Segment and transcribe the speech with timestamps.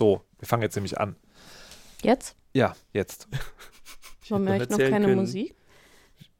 [0.00, 1.14] So, wir fangen jetzt nämlich an.
[2.00, 2.34] Jetzt?
[2.54, 3.28] Ja, jetzt.
[4.30, 5.54] Warum höre ich noch keine können, Musik?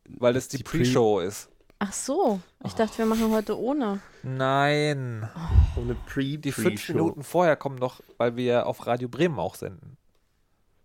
[0.09, 1.51] Weil es die, die Pre-Show ist.
[1.79, 2.77] Ach so, ich oh.
[2.79, 4.01] dachte, wir machen heute ohne.
[4.23, 5.29] Nein.
[5.77, 5.81] Oh.
[5.83, 9.99] Ohne Pre, Die fünf Minuten vorher kommen noch, weil wir auf Radio Bremen auch senden.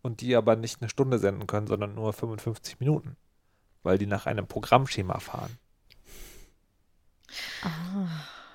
[0.01, 3.15] Und die aber nicht eine Stunde senden können, sondern nur 55 Minuten.
[3.83, 5.57] Weil die nach einem Programmschema fahren.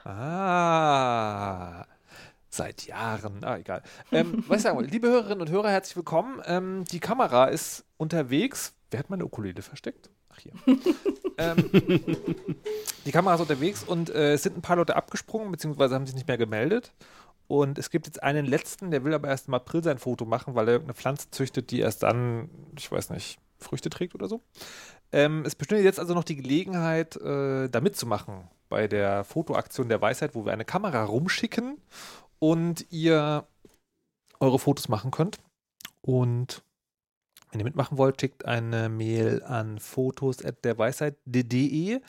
[0.05, 0.11] Ah.
[0.11, 1.87] Ah.
[2.53, 3.45] Seit Jahren.
[3.45, 3.81] Ah, egal.
[4.11, 6.43] Ähm, was ich sagen wollte, liebe Hörerinnen und Hörer, herzlich willkommen.
[6.47, 8.75] Ähm, die Kamera ist unterwegs.
[8.91, 10.11] Wer hat meine Ukulele versteckt?
[10.31, 10.53] Ach, hier.
[11.39, 11.71] ähm,
[13.07, 16.17] die Kamera ist unterwegs und äh, es sind ein paar Leute abgesprungen, beziehungsweise haben sich
[16.17, 16.93] nicht mehr gemeldet.
[17.47, 20.57] Und es gibt jetzt einen letzten, der will aber erst im April sein Foto machen,
[20.57, 24.41] weil er irgendeine Pflanze züchtet, die erst dann, ich weiß nicht, Früchte trägt oder so.
[25.13, 30.01] Ähm, es besteht jetzt also noch die Gelegenheit, äh, da mitzumachen bei der Fotoaktion der
[30.01, 31.79] Weisheit, wo wir eine Kamera rumschicken
[32.41, 33.47] und ihr
[34.41, 35.39] eure Fotos machen könnt.
[36.01, 36.65] Und
[37.51, 42.01] wenn ihr mitmachen wollt, schickt eine Mail an fotos.derweisheit.de.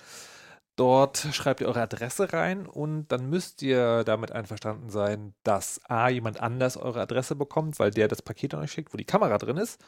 [0.77, 6.09] Dort schreibt ihr eure Adresse rein und dann müsst ihr damit einverstanden sein, dass A,
[6.09, 9.37] jemand anders eure Adresse bekommt, weil der das Paket an euch schickt, wo die Kamera
[9.37, 9.83] drin ist.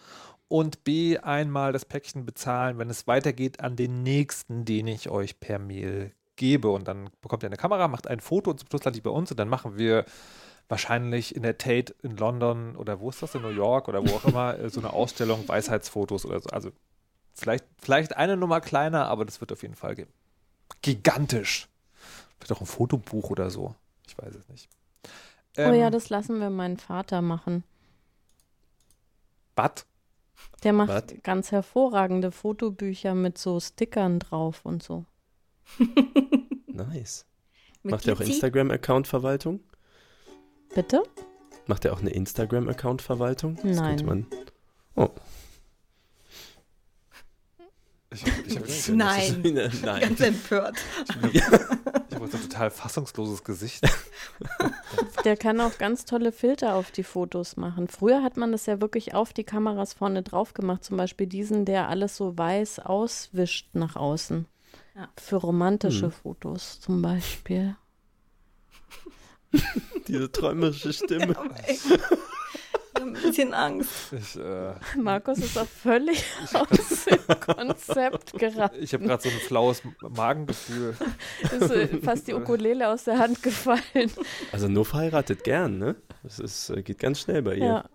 [0.50, 5.40] Und B, einmal das Päckchen bezahlen, wenn es weitergeht, an den nächsten, den ich euch
[5.40, 6.70] per Mail gebe.
[6.70, 9.12] Und dann bekommt ihr eine Kamera, macht ein Foto und zum Schluss landet die bei
[9.12, 10.06] uns und dann machen wir
[10.70, 14.16] wahrscheinlich in der Tate in London oder wo ist das, in New York oder wo
[14.16, 16.50] auch immer, äh, so eine Ausstellung Weisheitsfotos oder so.
[16.50, 16.72] Also
[17.34, 19.96] vielleicht, vielleicht eine Nummer kleiner, aber das wird auf jeden Fall
[20.82, 21.68] gigantisch.
[22.38, 23.76] Vielleicht auch ein Fotobuch oder so.
[24.08, 24.70] Ich weiß es nicht.
[25.58, 27.64] Ähm, oh ja, ähm, das lassen wir meinen Vater machen.
[29.56, 29.86] Was?
[30.64, 31.24] Der macht What?
[31.24, 35.06] ganz hervorragende Fotobücher mit so Stickern drauf und so.
[36.74, 37.26] nice.
[37.84, 39.60] Macht er auch Instagram-Account-Verwaltung?
[40.74, 41.04] Bitte?
[41.68, 43.60] Macht er auch eine Instagram-Account-Verwaltung?
[43.64, 44.06] Nein.
[44.06, 44.28] Man...
[44.96, 45.10] Oh.
[48.14, 49.42] Ich hab, ich hab Nein.
[49.84, 50.02] Nein.
[50.02, 50.78] Ganz empört.
[51.32, 53.84] Ich habe so ein total fassungsloses Gesicht.
[55.26, 57.88] Der kann auch ganz tolle Filter auf die Fotos machen.
[57.88, 60.84] Früher hat man das ja wirklich auf die Kameras vorne drauf gemacht.
[60.84, 64.46] Zum Beispiel diesen, der alles so weiß auswischt nach außen.
[64.96, 65.10] Ja.
[65.18, 66.12] Für romantische hm.
[66.12, 67.76] Fotos zum Beispiel.
[70.08, 71.36] Diese träumerische Stimme.
[71.36, 74.14] Ja, ein bisschen Angst.
[74.14, 76.24] Ich, äh, Markus ist auch völlig
[76.54, 78.78] aus dem Konzept geraten.
[78.80, 80.96] Ich habe gerade so ein flaues Magengefühl.
[81.42, 84.12] ist äh, fast die Ukulele aus der Hand gefallen.
[84.52, 85.96] Also nur verheiratet gern, ne?
[86.24, 87.66] Das ist, äh, geht ganz schnell bei ihr.
[87.66, 87.90] Ja.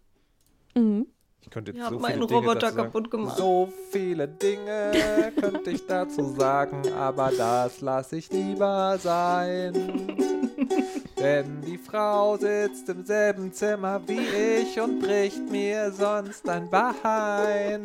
[0.75, 1.07] Mhm.
[1.41, 3.37] Ich könnte jetzt ich so meinen Roboter kaputt gemacht.
[3.39, 9.73] So viele Dinge könnte ich dazu sagen, aber das lasse ich lieber sein.
[11.19, 14.21] Denn die Frau sitzt im selben Zimmer wie
[14.61, 17.83] ich und bricht mir sonst ein Bein.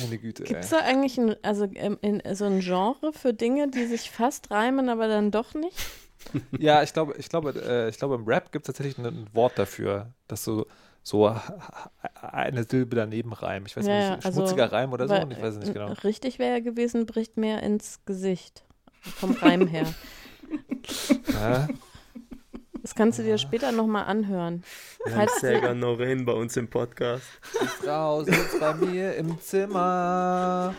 [0.00, 3.68] Meine Güte, Gibt es da eigentlich ein, also, in, in, so ein Genre für Dinge,
[3.68, 5.76] die sich fast reimen, aber dann doch nicht?
[6.58, 9.58] Ja, ich glaube, ich glaube, äh, ich glaube, im Rap gibt es tatsächlich ein Wort
[9.58, 10.66] dafür, dass so
[11.08, 11.34] so
[12.22, 13.68] eine Silbe daneben reimt.
[13.68, 15.92] Ich weiß ja, nicht, also schmutziger Reim oder so, und ich weiß nicht genau.
[16.04, 18.64] Richtig wäre ja gewesen, bricht mehr ins Gesicht.
[19.00, 19.86] Vom Reim her.
[21.32, 21.68] ja.
[22.88, 24.64] Das kannst du dir später nochmal anhören.
[25.04, 27.22] Wir haben Serga Noren bei uns im Podcast.
[27.52, 30.74] Die Frau sitzt bei mir im Zimmer.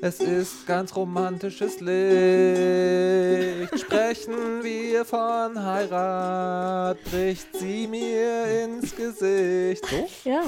[0.00, 3.78] Es ist ganz romantisches Licht.
[3.78, 9.84] Sprechen wir von Heirat, bricht sie mir ins Gesicht.
[9.84, 10.08] So?
[10.24, 10.44] Ja.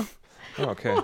[0.56, 0.98] Ah, okay.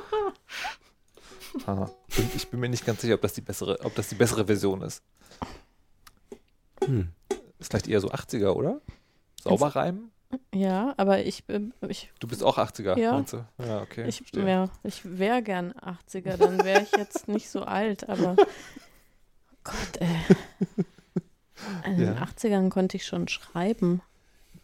[1.67, 1.91] Aha.
[2.35, 4.81] Ich bin mir nicht ganz sicher, ob das die bessere, ob das die bessere Version
[4.81, 5.03] ist.
[6.87, 7.11] Hm.
[7.59, 8.81] Ist vielleicht eher so 80er, oder?
[9.41, 10.11] Sauber reimen?
[10.55, 11.45] Ja, aber ich,
[11.89, 12.13] ich.
[12.21, 13.13] Du bist auch 80er, ja.
[13.13, 13.45] meinst du?
[13.59, 14.07] Ja, okay.
[14.09, 18.37] Ich, ja, ich wäre gern 80er, dann wäre ich jetzt nicht so alt, aber.
[19.65, 20.37] Gott, ey.
[21.85, 24.03] In den 80ern konnte ich schon schreiben.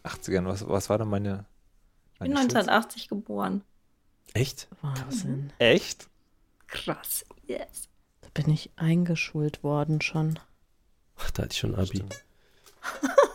[0.03, 1.45] 80ern, was, was war denn meine.
[2.13, 3.09] Ich bin 1980 Schutz?
[3.09, 3.63] geboren.
[4.33, 4.67] Echt?
[4.81, 5.51] Wahnsinn.
[5.59, 6.07] Echt?
[6.67, 7.89] Krass, yes.
[8.21, 10.39] Da bin ich eingeschult worden schon.
[11.17, 12.03] Ach, da hatte ich schon Abi.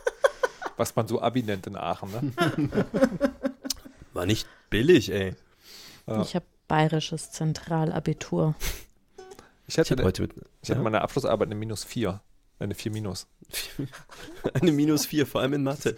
[0.83, 2.33] Was man so Abi nennt in Aachen, ne?
[4.15, 5.37] War nicht billig, ey.
[6.09, 6.23] Ja.
[6.23, 8.57] Ich habe bayerisches Zentralabitur.
[9.69, 10.83] Ich hatte, ich eine, heute mit, ich hatte ja?
[10.83, 12.21] meine Abschlussarbeit eine Minus 4.
[12.59, 13.29] Eine 4 Minus.
[14.55, 15.97] eine Minus 4, vor allem in Mathe.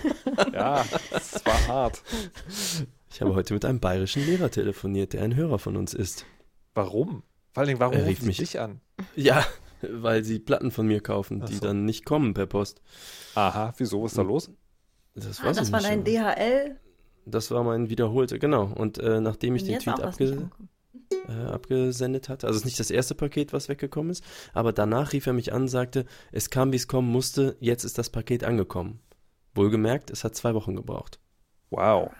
[0.54, 2.02] ja, es war hart.
[3.10, 6.24] Ich habe heute mit einem bayerischen Lehrer telefoniert, der ein Hörer von uns ist.
[6.72, 7.22] Warum?
[7.52, 8.80] Vor allen Dingen, warum er rief mich dich an?
[9.14, 9.44] Ja,
[9.90, 11.60] weil sie Platten von mir kaufen, die so.
[11.60, 12.80] dann nicht kommen per Post.
[13.34, 14.02] Aha, wieso?
[14.02, 14.50] Was ist da los?
[15.14, 16.76] Das, ah, das war dein DHL?
[17.26, 18.72] Das war mein wiederholter, genau.
[18.74, 20.50] Und äh, nachdem ich den Tweet abge
[21.28, 24.24] äh, abgesendet hatte, also es ist nicht das erste Paket, was weggekommen ist,
[24.54, 27.98] aber danach rief er mich an, sagte, es kam, wie es kommen musste, jetzt ist
[27.98, 29.00] das Paket angekommen.
[29.54, 31.20] Wohlgemerkt, es hat zwei Wochen gebraucht.
[31.70, 32.10] Wow.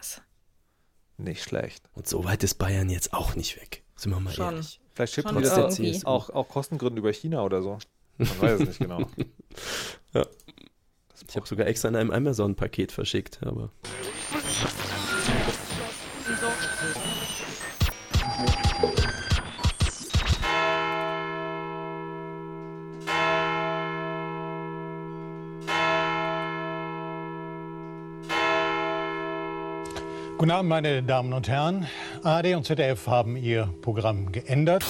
[1.17, 1.89] Nicht schlecht.
[1.93, 3.83] Und so weit ist Bayern jetzt auch nicht weg.
[3.95, 4.45] Sind wir mal Schon.
[4.45, 4.79] ehrlich.
[4.93, 7.79] Vielleicht schippt man das jetzt auch, auch Kostengründen über China oder so.
[8.17, 8.99] Man weiß es nicht genau.
[10.13, 10.25] ja.
[11.27, 13.71] Ich habe sogar extra in einem Amazon-Paket verschickt, aber.
[30.43, 31.87] Guten Abend, meine Damen und Herren.
[32.21, 34.83] ARD und ZDF haben ihr Programm geändert.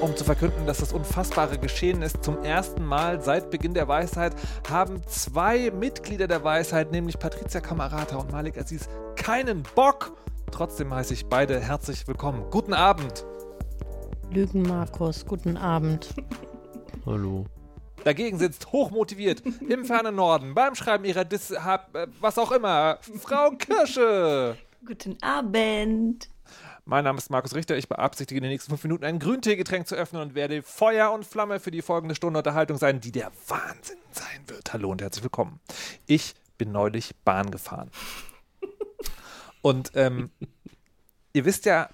[0.00, 4.34] Um zu verkünden, dass das Unfassbare geschehen ist, zum ersten Mal seit Beginn der Weisheit
[4.68, 10.16] haben zwei Mitglieder der Weisheit, nämlich Patricia Kamerata und Malik Aziz, keinen Bock.
[10.50, 12.46] Trotzdem heiße ich beide herzlich willkommen.
[12.50, 13.24] Guten Abend.
[14.32, 16.12] Lügen Markus, guten Abend.
[17.06, 17.46] Hallo.
[18.04, 22.98] Dagegen sitzt hochmotiviert im fernen Norden beim Schreiben ihrer Dis hab, äh, was auch immer
[23.20, 24.56] Frau Kirsche.
[24.86, 26.28] Guten Abend.
[26.84, 27.76] Mein Name ist Markus Richter.
[27.76, 31.26] Ich beabsichtige in den nächsten fünf Minuten ein Grünteegetränk zu öffnen und werde Feuer und
[31.26, 34.72] Flamme für die folgende Stunde Unterhaltung sein, die der Wahnsinn sein wird.
[34.72, 35.60] Hallo und herzlich willkommen.
[36.06, 37.90] Ich bin neulich Bahn gefahren.
[39.60, 40.30] Und ähm,
[41.34, 41.90] ihr wisst ja,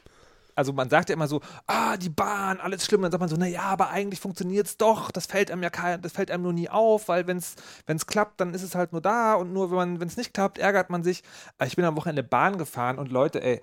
[0.54, 3.02] also man sagt ja immer so, ah, die Bahn, alles schlimm.
[3.02, 5.10] Dann sagt man so, naja, aber eigentlich funktioniert es doch.
[5.10, 8.40] Das fällt einem ja kein, das fällt einem nur nie auf, weil wenn es klappt,
[8.40, 11.22] dann ist es halt nur da und nur wenn es nicht klappt, ärgert man sich.
[11.64, 13.60] Ich bin am Wochenende Bahn gefahren und Leute, ey,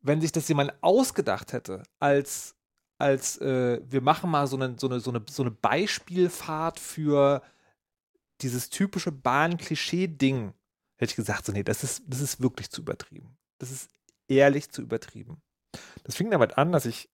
[0.00, 2.56] wenn sich das jemand ausgedacht hätte, als,
[2.98, 7.42] als äh, wir machen mal so eine, so, eine, so, eine, so eine Beispielfahrt für
[8.40, 10.52] dieses typische Bahn-Klischee-Ding,
[10.96, 13.36] hätte ich gesagt, so, nee, das ist, das ist wirklich zu übertrieben.
[13.58, 13.90] Das ist
[14.28, 15.40] ehrlich zu übertrieben.
[16.04, 17.08] Das fing damit an, dass ich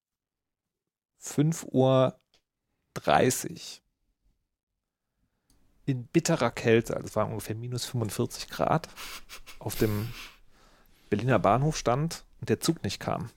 [1.22, 2.18] 5.30 Uhr
[5.86, 8.88] in bitterer Kälte, also es waren ungefähr minus 45 Grad,
[9.58, 10.12] auf dem
[11.08, 13.30] Berliner Bahnhof stand und der Zug nicht kam.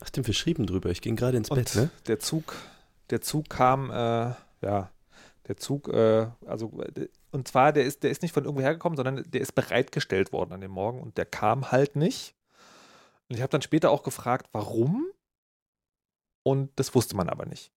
[0.00, 0.90] Ach, stimmt, wir schrieben drüber.
[0.90, 1.90] Ich ging gerade ins und Bett, ne?
[2.08, 2.56] Der Zug,
[3.10, 4.90] der Zug kam, äh, ja,
[5.46, 6.72] der Zug, äh, also
[7.30, 10.52] und zwar, der ist, der ist nicht von irgendwo hergekommen, sondern der ist bereitgestellt worden
[10.52, 12.34] an dem Morgen und der kam halt nicht.
[13.34, 15.10] Und ich habe dann später auch gefragt, warum?
[16.44, 17.72] Und das wusste man aber nicht.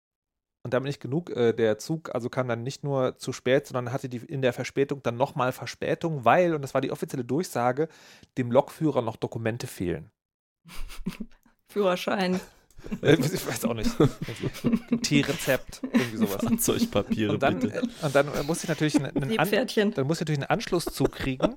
[0.64, 3.92] Und damit nicht genug, äh, der Zug also kam dann nicht nur zu spät, sondern
[3.92, 7.88] hatte die in der Verspätung dann nochmal Verspätung, weil, und das war die offizielle Durchsage,
[8.38, 10.12] dem Lokführer noch Dokumente fehlen.
[11.68, 12.40] Führerschein.
[13.02, 13.90] Äh, ich weiß auch nicht.
[15.02, 16.44] T-Rezept, irgendwie sowas.
[16.44, 17.82] Fahrzeugpapiere, und dann, bitte.
[18.04, 21.56] Und dann musste ich natürlich einen, einen, An dann musste ich natürlich einen Anschlusszug kriegen.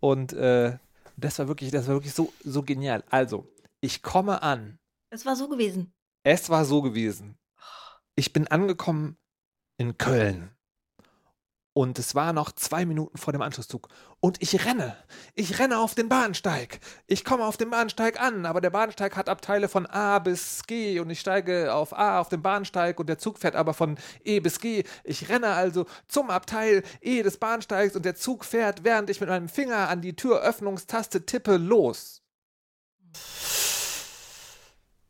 [0.00, 0.78] Und äh,
[1.18, 3.04] das war wirklich, das war wirklich so, so genial.
[3.10, 4.78] Also, ich komme an.
[5.10, 5.92] Es war so gewesen.
[6.22, 7.38] Es war so gewesen.
[8.14, 9.18] Ich bin angekommen
[9.78, 10.50] in Köln.
[11.78, 13.88] Und es war noch zwei Minuten vor dem Anschlusszug.
[14.18, 14.96] Und ich renne.
[15.36, 16.80] Ich renne auf den Bahnsteig.
[17.06, 20.98] Ich komme auf den Bahnsteig an, aber der Bahnsteig hat Abteile von A bis G
[20.98, 24.40] und ich steige auf A auf den Bahnsteig und der Zug fährt aber von E
[24.40, 24.82] bis G.
[25.04, 29.28] Ich renne also zum Abteil E des Bahnsteigs und der Zug fährt, während ich mit
[29.28, 32.22] meinem Finger an die Türöffnungstaste tippe, los.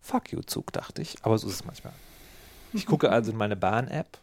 [0.03, 1.17] Fuck you, Zug, dachte ich.
[1.23, 1.95] Aber so ist es manchmal.
[2.75, 4.19] Ich gucke also in meine Bahn-App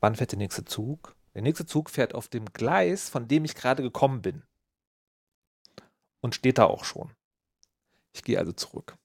[0.00, 1.16] Wann fährt der nächste Zug?
[1.34, 4.42] Der nächste Zug fährt auf dem Gleis, von dem ich gerade gekommen bin.
[6.20, 7.12] Und steht da auch schon.
[8.12, 8.96] Ich gehe also zurück.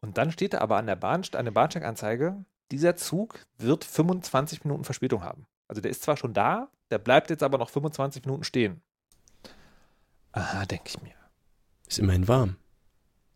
[0.00, 4.64] Und dann steht da aber an der, Bahn, an der Bahnsteiganzeige, dieser Zug wird 25
[4.64, 5.46] Minuten Verspätung haben.
[5.66, 8.82] Also der ist zwar schon da, der bleibt jetzt aber noch 25 Minuten stehen.
[10.32, 11.14] Aha, denke ich mir.
[11.86, 12.56] Ist immerhin warm.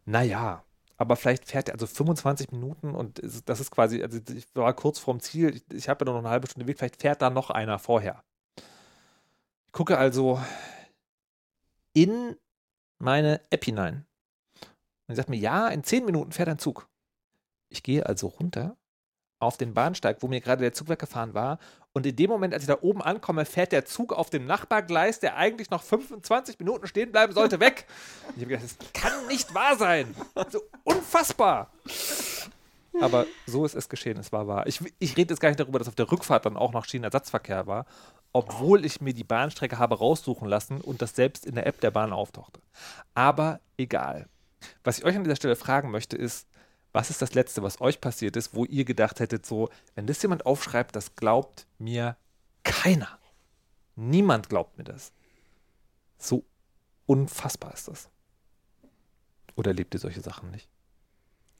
[0.04, 0.64] Naja,
[1.02, 5.00] aber vielleicht fährt er also 25 Minuten und das ist quasi, also ich war kurz
[5.00, 7.50] vorm Ziel, ich, ich habe ja noch eine halbe Stunde Weg, vielleicht fährt da noch
[7.50, 8.22] einer vorher.
[9.66, 10.40] Ich gucke also
[11.92, 12.36] in
[13.00, 14.06] meine App hinein.
[15.08, 16.88] Und sagt mir, ja, in 10 Minuten fährt ein Zug.
[17.68, 18.76] Ich gehe also runter
[19.42, 21.58] auf den Bahnsteig, wo mir gerade der Zug weggefahren war.
[21.92, 25.20] Und in dem Moment, als ich da oben ankomme, fährt der Zug auf dem Nachbargleis,
[25.20, 27.86] der eigentlich noch 25 Minuten stehen bleiben sollte, weg.
[28.28, 30.14] Und ich habe gedacht, das kann nicht wahr sein.
[30.50, 31.70] So unfassbar.
[33.00, 34.66] Aber so ist es geschehen, es war wahr.
[34.66, 37.66] Ich, ich rede jetzt gar nicht darüber, dass auf der Rückfahrt dann auch noch Schienenersatzverkehr
[37.66, 37.86] war,
[38.32, 41.90] obwohl ich mir die Bahnstrecke habe raussuchen lassen und das selbst in der App der
[41.90, 42.60] Bahn auftauchte.
[43.14, 44.28] Aber egal.
[44.84, 46.46] Was ich euch an dieser Stelle fragen möchte, ist,
[46.92, 50.22] was ist das Letzte, was euch passiert ist, wo ihr gedacht hättet, so, wenn das
[50.22, 52.16] jemand aufschreibt, das glaubt mir
[52.64, 53.18] Keiner.
[53.96, 55.12] Niemand glaubt mir das.
[56.18, 56.44] So
[57.06, 58.08] unfassbar ist das.
[59.56, 60.68] Oder erlebt ihr solche Sachen nicht?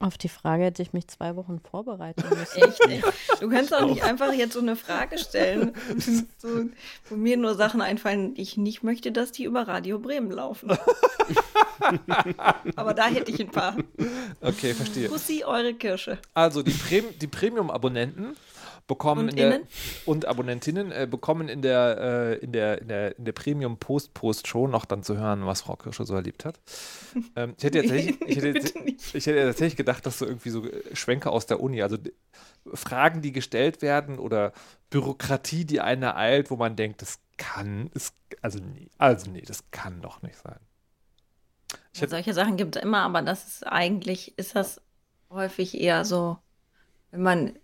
[0.02, 2.61] Auf die Frage hätte ich mich zwei Wochen vorbereiten müssen.
[2.61, 3.04] Echt nicht.
[3.40, 5.75] Du kannst auch nicht einfach jetzt so eine Frage stellen,
[6.38, 6.49] so,
[7.09, 10.76] wo mir nur Sachen einfallen, ich nicht möchte, dass die über Radio Bremen laufen.
[12.76, 13.76] Aber da hätte ich ein paar.
[14.40, 15.09] Okay, verstehe.
[15.09, 16.18] Pussy, eure Kirsche.
[16.35, 18.37] Also die, Prem die Premium-Abonnenten
[18.87, 19.61] bekommen Und der,
[20.07, 24.15] und Abonnentinnen äh, bekommen in der, äh, in der, in der, in der Premium Post
[24.15, 26.61] Post Show noch dann zu hören, was Frau Kirsche so erlebt hat.
[27.37, 28.59] Ähm, ich hätte Nee, tatsächlich, ich hätte,
[29.15, 31.97] ich hätte tatsächlich gedacht, dass so irgendwie so äh, Schwenke aus der Uni, also
[32.75, 34.53] Fragen, die gestellt werden oder
[34.91, 39.71] Bürokratie, die einen ereilt, wo man denkt, das kann, es, also nee, also nee, das
[39.71, 40.59] kann doch nicht sein.
[41.95, 44.81] Ja, solche Sachen gibt es immer, aber das ist eigentlich, ist das
[45.31, 46.39] häufig eher so,
[47.11, 47.59] wenn man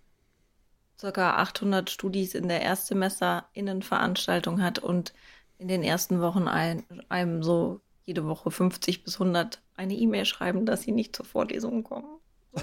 [0.99, 5.13] circa 800 Studis in der Erstsemester-Innenveranstaltung hat und
[5.57, 10.65] in den ersten Wochen ein, einem so jede Woche 50 bis 100 eine E-Mail schreiben,
[10.65, 12.07] dass sie nicht zur Vorlesung kommen.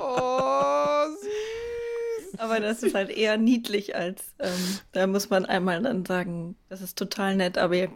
[0.00, 2.38] oh, süß.
[2.38, 6.82] Aber das ist halt eher niedlich als, ähm, da muss man einmal dann sagen, das
[6.82, 7.90] ist total nett, aber ihr,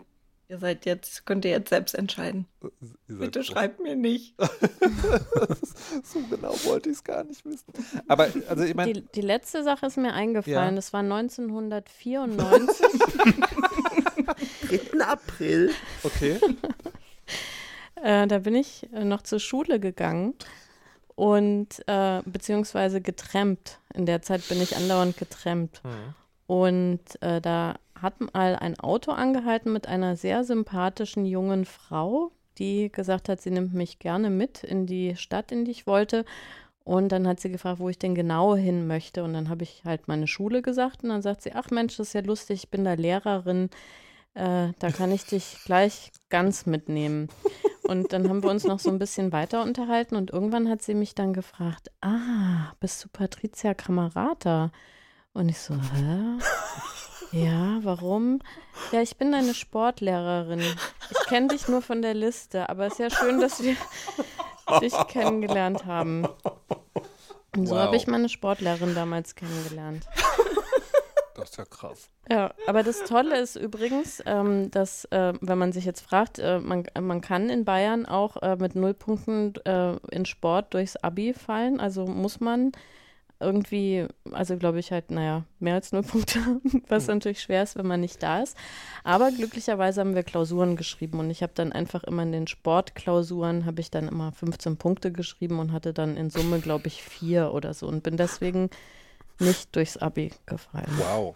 [0.50, 2.46] ihr seid jetzt, könnt ihr jetzt selbst entscheiden.
[2.60, 4.34] Seid Bitte schreibt mir nicht.
[6.02, 7.72] so genau wollte ich es gar nicht wissen.
[8.08, 10.70] Aber, also ich meine, Die, die letzte Sache ist mir eingefallen.
[10.70, 10.76] Ja.
[10.76, 12.86] Das war 1994.
[14.68, 15.04] 3.
[15.06, 15.70] April.
[16.02, 16.38] okay.
[18.02, 20.32] Äh, da bin ich äh, noch zur Schule gegangen
[21.16, 23.78] und äh, beziehungsweise getrennt.
[23.92, 25.82] In der Zeit bin ich andauernd getrennt.
[25.82, 26.14] Hm.
[26.46, 32.90] Und äh, da hat mal ein Auto angehalten mit einer sehr sympathischen jungen Frau, die
[32.90, 36.24] gesagt hat, sie nimmt mich gerne mit in die Stadt, in die ich wollte.
[36.84, 39.22] Und dann hat sie gefragt, wo ich denn genau hin möchte.
[39.22, 41.02] Und dann habe ich halt meine Schule gesagt.
[41.02, 43.70] Und dann sagt sie, ach Mensch, das ist ja lustig, ich bin da Lehrerin.
[44.34, 47.28] Äh, da kann ich dich gleich ganz mitnehmen.
[47.82, 50.94] Und dann haben wir uns noch so ein bisschen weiter unterhalten und irgendwann hat sie
[50.94, 54.70] mich dann gefragt, ah, bist du Patricia Camerata?
[55.32, 56.38] Und ich so, hä?
[57.32, 58.40] Ja, warum?
[58.92, 60.60] Ja, ich bin deine Sportlehrerin.
[60.60, 63.76] Ich kenne dich nur von der Liste, aber es ist ja schön, dass wir
[64.80, 66.26] dich kennengelernt haben.
[67.56, 67.82] Und so Wow.
[67.82, 70.06] habe ich meine Sportlehrerin damals kennengelernt.
[71.34, 72.08] Das ist ja krass.
[72.28, 76.58] Ja, aber das Tolle ist übrigens, ähm, dass, äh, wenn man sich jetzt fragt, äh,
[76.58, 81.32] man, man kann in Bayern auch äh, mit null Punkten äh, in Sport durchs Abi
[81.32, 81.80] fallen.
[81.80, 82.72] Also muss man
[83.40, 87.76] irgendwie, also glaube ich halt, naja, mehr als null Punkte haben, was natürlich schwer ist,
[87.76, 88.56] wenn man nicht da ist.
[89.02, 93.64] Aber glücklicherweise haben wir Klausuren geschrieben und ich habe dann einfach immer in den Sportklausuren,
[93.64, 97.52] habe ich dann immer 15 Punkte geschrieben und hatte dann in Summe, glaube ich, vier
[97.52, 98.70] oder so und bin deswegen
[99.38, 100.92] nicht durchs Abi gefallen.
[100.98, 101.34] Wow.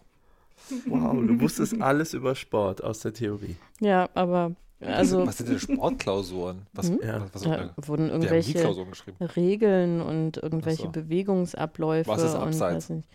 [0.86, 3.56] Wow, du wusstest alles über Sport aus der Theorie.
[3.80, 4.52] Ja, aber
[4.86, 6.66] also Was sind denn Sportklausuren?
[6.72, 7.00] Was, Hm?
[7.02, 7.20] Ja.
[7.22, 8.58] was, was, da wurden irgendwelche.
[9.36, 10.90] Regeln und irgendwelche so.
[10.90, 12.76] Bewegungsabläufe Was ist und abseits?
[12.76, 13.08] weiß nicht.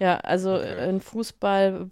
[0.00, 0.88] Ja, also Okay.
[0.90, 1.86] in Fußball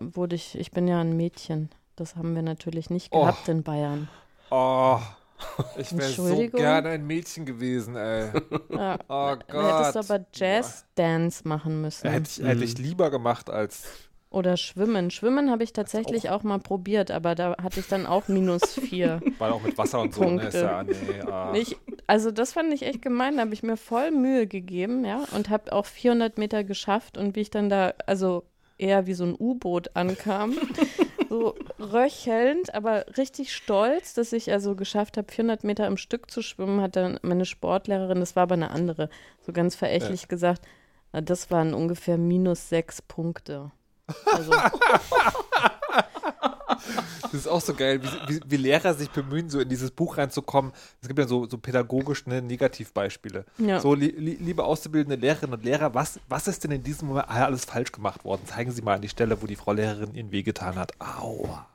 [0.00, 1.68] wurde ich, ich bin ja ein Mädchen.
[1.96, 3.20] Das haben wir natürlich nicht Oh.
[3.20, 4.08] gehabt in Bayern.
[4.50, 4.98] Oh,
[5.78, 6.60] ich wäre so Entschuldigung?
[6.60, 8.30] gerne ein Mädchen gewesen, ey.
[8.70, 8.98] Ja.
[9.08, 10.10] Oh Du hättest Gott.
[10.10, 12.10] aber Jazz-Dance machen müssen.
[12.10, 13.84] Hätte ich, hätte ich lieber gemacht als.
[14.32, 15.10] Oder Schwimmen.
[15.10, 16.44] Schwimmen habe ich tatsächlich auch.
[16.44, 19.20] mal probiert, aber da hatte ich dann auch minus vier.
[19.38, 20.46] Weil auch mit Wasser und so, ne?
[20.46, 21.52] Ist ja, nee, ah.
[21.56, 25.24] Ich, also das fand ich echt gemein, da habe ich mir voll Mühe gegeben, ja,
[25.34, 28.44] und habe auch 400 Meter geschafft und wie ich dann da, also
[28.78, 30.54] eher wie so ein U-Boot ankam,
[31.28, 36.40] so röchelnd, aber richtig stolz, dass ich also geschafft habe, 400 Meter im Stück zu
[36.40, 39.10] schwimmen, hat dann meine Sportlehrerin, das war aber eine andere,
[39.44, 40.62] so ganz verächtlich gesagt,
[41.12, 43.72] na, das waren ungefähr minus sechs Punkte.
[44.24, 44.52] Also,
[47.22, 50.18] Das ist auch so geil, wie, wie, wie Lehrer sich bemühen, so in dieses Buch
[50.18, 50.72] reinzukommen.
[51.00, 53.44] Es gibt ja so, so pädagogisch ne, Negativbeispiele.
[53.58, 53.80] Ja.
[53.80, 57.28] So, li, li, liebe auszubildende Lehrerinnen und Lehrer, was, was ist denn in diesem Moment
[57.28, 58.42] alles falsch gemacht worden?
[58.46, 60.92] Zeigen Sie mal an die Stelle, wo die Frau Lehrerin Ihnen wehgetan hat.
[61.00, 61.66] Aua.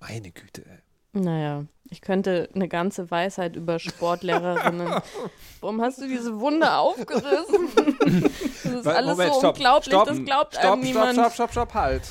[0.00, 0.78] Meine Güte, ey.
[1.12, 4.88] Naja, ich könnte eine ganze Weisheit über Sportlehrerinnen.
[5.60, 7.68] Warum hast du diese Wunde aufgerissen?
[8.62, 11.12] Das ist Weil- alles Moment, so stopp, unglaublich, stopp, das glaubt Stopp, einem stopp, niemand.
[11.14, 12.02] stopp, stopp, stopp, halt.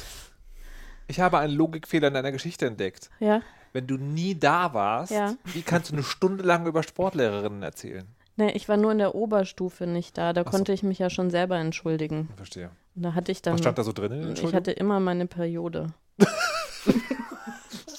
[1.08, 3.10] Ich habe einen Logikfehler in deiner Geschichte entdeckt.
[3.20, 3.42] Ja,
[3.72, 5.36] Wenn du nie da warst, Ja.
[5.46, 8.06] wie kannst du eine Stunde lang über Sportlehrerinnen erzählen?
[8.36, 10.34] nee, ich war nur in der Oberstufe nicht da.
[10.34, 10.50] Da so.
[10.50, 12.30] konnte ich mich ja schon selber entschuldigen.
[12.38, 12.72] Verstehe.
[12.96, 13.54] Und da hatte ich dann.
[13.54, 14.34] Was stand da so drin?
[14.42, 15.88] ich hatte immer meine Periode.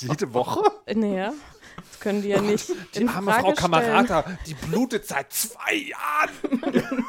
[0.00, 0.62] Jede Woche?
[0.94, 1.32] Naja,
[1.76, 2.70] das können die ja nicht.
[2.94, 3.52] Die arme Frage Frau.
[3.52, 6.84] Kamerata, die blutet seit zwei Jahren.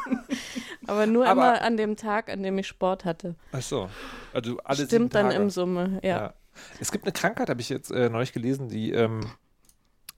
[0.87, 3.35] Aber nur Aber, immer an dem Tag, an dem ich Sport hatte.
[3.51, 3.89] Ach so.
[4.33, 6.09] Also alle Stimmt dann im Summe, ja.
[6.09, 6.33] ja.
[6.79, 9.21] Es gibt eine Krankheit, habe ich jetzt äh, neulich gelesen, die ähm,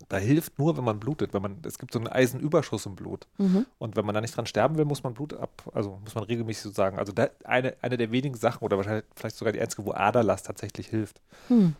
[0.09, 1.33] da hilft nur, wenn man blutet.
[1.33, 3.27] Wenn man, es gibt so einen Eisenüberschuss im Blut.
[3.37, 3.65] Mhm.
[3.77, 6.23] Und wenn man da nicht dran sterben will, muss man Blut ab, also muss man
[6.25, 9.85] regelmäßig sozusagen, also da, eine, eine der wenigen Sachen oder wahrscheinlich vielleicht sogar die einzige,
[9.85, 11.21] wo Aderlass tatsächlich hilft.
[11.47, 11.75] Hm.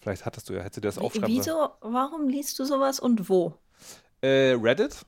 [0.00, 3.28] Vielleicht hattest du ja, hättest du dir das aufschreiben Wieso, warum liest du sowas und
[3.28, 3.54] wo?
[4.22, 5.04] Äh, Reddit,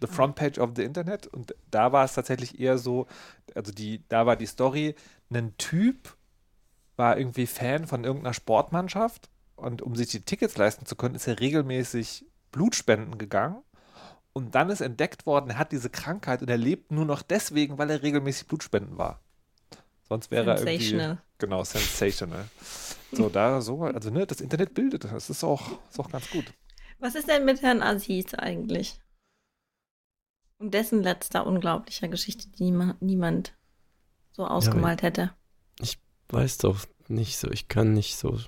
[0.00, 1.26] the front page of the Internet.
[1.26, 3.06] Und da war es tatsächlich eher so,
[3.54, 4.94] also die, da war die Story,
[5.30, 6.16] ein Typ
[6.96, 11.26] war irgendwie Fan von irgendeiner Sportmannschaft und um sich die Tickets leisten zu können, ist
[11.26, 13.62] er regelmäßig Blutspenden gegangen.
[14.32, 17.78] Und dann ist entdeckt worden, er hat diese Krankheit und er lebt nur noch deswegen,
[17.78, 19.20] weil er regelmäßig Blutspenden war.
[20.08, 21.18] Sonst wäre er irgendwie.
[21.38, 22.44] Genau, sensational.
[23.12, 26.44] So, da so, also ne, das Internet bildet, das ist auch, ist auch ganz gut.
[26.98, 29.00] Was ist denn mit Herrn Aziz eigentlich?
[30.58, 33.54] Und dessen letzter unglaublicher Geschichte, die niemand,
[34.32, 35.34] so ausgemalt ja, hätte.
[35.80, 35.98] Ich
[36.28, 38.38] weiß doch nicht so, ich kann nicht so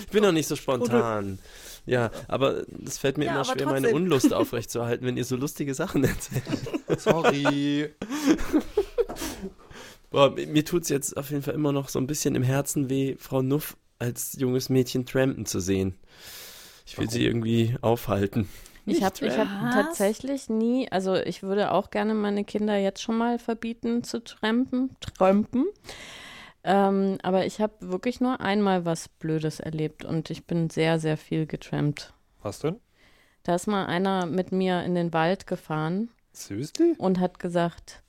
[0.00, 1.38] ich bin noch nicht so spontan.
[1.84, 3.82] Ja, aber es fällt mir ja, immer schwer, trotzdem.
[3.82, 6.44] meine Unlust aufrechtzuerhalten, wenn ihr so lustige Sachen erzählt.
[6.98, 7.94] Sorry.
[10.10, 12.88] Boah, mir tut es jetzt auf jeden Fall immer noch so ein bisschen im Herzen
[12.90, 15.96] weh, Frau Nuff als junges Mädchen trampen zu sehen.
[16.86, 17.18] Ich will Warum?
[17.18, 18.48] sie irgendwie aufhalten.
[18.88, 23.40] Ich habe hab tatsächlich nie, also ich würde auch gerne meine Kinder jetzt schon mal
[23.40, 25.66] verbieten zu trampen, trampen.
[26.62, 31.16] Ähm, aber ich habe wirklich nur einmal was Blödes erlebt und ich bin sehr, sehr
[31.16, 32.12] viel getrampt.
[32.42, 32.76] Was denn?
[33.42, 36.10] Da ist mal einer mit mir in den Wald gefahren.
[36.32, 36.94] Süßli?
[36.98, 38.02] Und hat gesagt,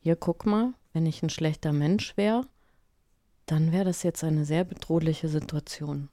[0.00, 2.46] hier guck mal, wenn ich ein schlechter Mensch wäre,
[3.46, 6.08] dann wäre das jetzt eine sehr bedrohliche Situation.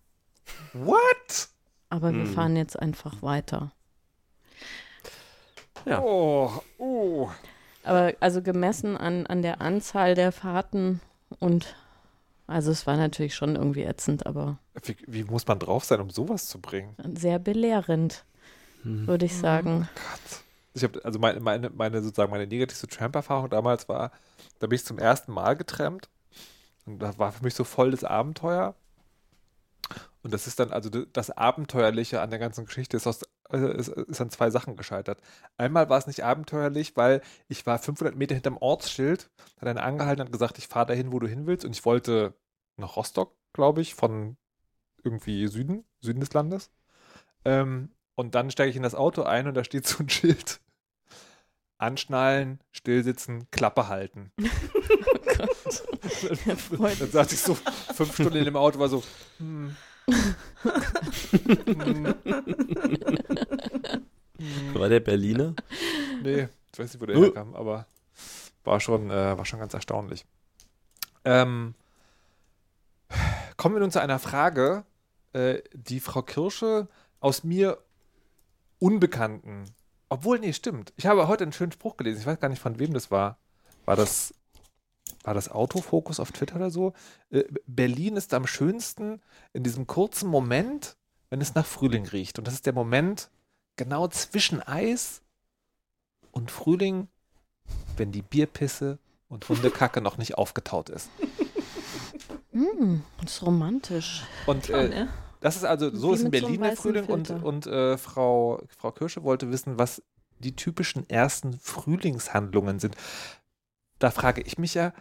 [0.73, 1.49] What?
[1.89, 2.19] Aber hm.
[2.19, 3.71] wir fahren jetzt einfach weiter.
[5.85, 6.01] Ja.
[6.01, 7.29] Oh, oh.
[7.83, 10.99] Aber also gemessen an, an der Anzahl der Fahrten
[11.39, 11.75] und
[12.47, 14.57] also es war natürlich schon irgendwie ätzend, aber.
[14.83, 16.95] Wie, wie muss man drauf sein, um sowas zu bringen?
[17.15, 18.25] Sehr belehrend,
[18.83, 19.05] hm.
[19.05, 19.87] würde ich sagen.
[19.89, 20.43] Oh Gott.
[20.77, 24.11] Ich habe, also meine, meine, meine, sozusagen meine negativste Tramp-Erfahrung damals war,
[24.59, 26.09] da bin ich zum ersten Mal getrampt.
[26.85, 28.75] Und das war für mich so voll das Abenteuer.
[30.21, 33.87] Und das ist dann, also das Abenteuerliche an der ganzen Geschichte ist, aus, äh, ist,
[33.89, 35.19] ist an zwei Sachen gescheitert.
[35.57, 40.25] Einmal war es nicht abenteuerlich, weil ich war 500 Meter hinterm Ortsschild, hat einer angehalten
[40.25, 41.65] und gesagt, ich fahre dahin, wo du hin willst.
[41.65, 42.33] Und ich wollte
[42.75, 44.37] nach Rostock, glaube ich, von
[45.03, 46.71] irgendwie Süden, Süden des Landes.
[47.45, 50.59] Ähm, und dann steige ich in das Auto ein und da steht so ein Schild.
[51.77, 54.31] Anschnallen, stillsitzen, Klappe halten.
[54.99, 56.35] Oh
[56.79, 56.99] Gott.
[56.99, 59.03] dann saß ich so fünf Stunden in dem Auto, war so,
[59.37, 59.75] hm,
[64.73, 65.53] war der Berliner?
[66.23, 67.23] Nee, ich weiß nicht, wo der uh.
[67.23, 67.85] herkam, aber
[68.63, 70.25] war schon, äh, war schon ganz erstaunlich.
[71.25, 71.75] Ähm,
[73.57, 74.85] kommen wir nun zu einer Frage,
[75.33, 76.87] äh, die Frau Kirsche
[77.19, 77.77] aus mir
[78.79, 79.65] unbekannten,
[80.09, 80.93] obwohl, nee, stimmt.
[80.95, 83.37] Ich habe heute einen schönen Spruch gelesen, ich weiß gar nicht, von wem das war.
[83.85, 84.33] War das
[85.23, 86.93] war das Autofokus auf Twitter oder so?
[87.29, 90.95] Äh, Berlin ist am schönsten in diesem kurzen Moment,
[91.29, 92.39] wenn es nach Frühling riecht.
[92.39, 93.29] Und das ist der Moment
[93.75, 95.21] genau zwischen Eis
[96.31, 97.09] und Frühling,
[97.97, 101.09] wenn die Bierpisse und Hundekacke noch nicht aufgetaut ist.
[102.53, 104.23] Mm, das ist romantisch.
[104.47, 105.05] Und äh,
[105.39, 108.91] das ist also, so Wie ist in Berlin der Frühling und, und äh, Frau, Frau
[108.91, 110.01] Kirsche wollte wissen, was
[110.39, 112.95] die typischen ersten Frühlingshandlungen sind.
[113.99, 114.93] Da frage ich mich ja,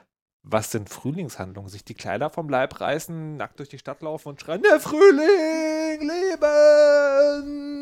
[0.43, 1.69] was sind Frühlingshandlungen?
[1.69, 6.01] Sich die Kleider vom Leib reißen, nackt durch die Stadt laufen und schreien, der Frühling,
[6.01, 7.76] leben!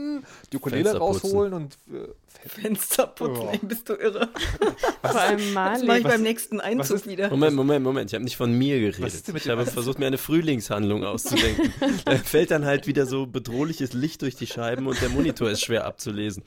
[0.52, 2.08] Die Ukulele rausholen und äh,
[2.48, 3.66] Fenster putzen, oh.
[3.66, 4.28] bist du irre.
[5.02, 5.78] Was Vor allem Mali.
[5.78, 7.30] Das mache ich was, beim nächsten Einzug wieder.
[7.30, 8.10] Moment, Moment, Moment.
[8.10, 9.28] Ich habe nicht von mir geredet.
[9.34, 11.72] Ich habe versucht, mir eine Frühlingshandlung auszudenken.
[12.04, 15.62] da fällt dann halt wieder so bedrohliches Licht durch die Scheiben und der Monitor ist
[15.62, 16.42] schwer abzulesen.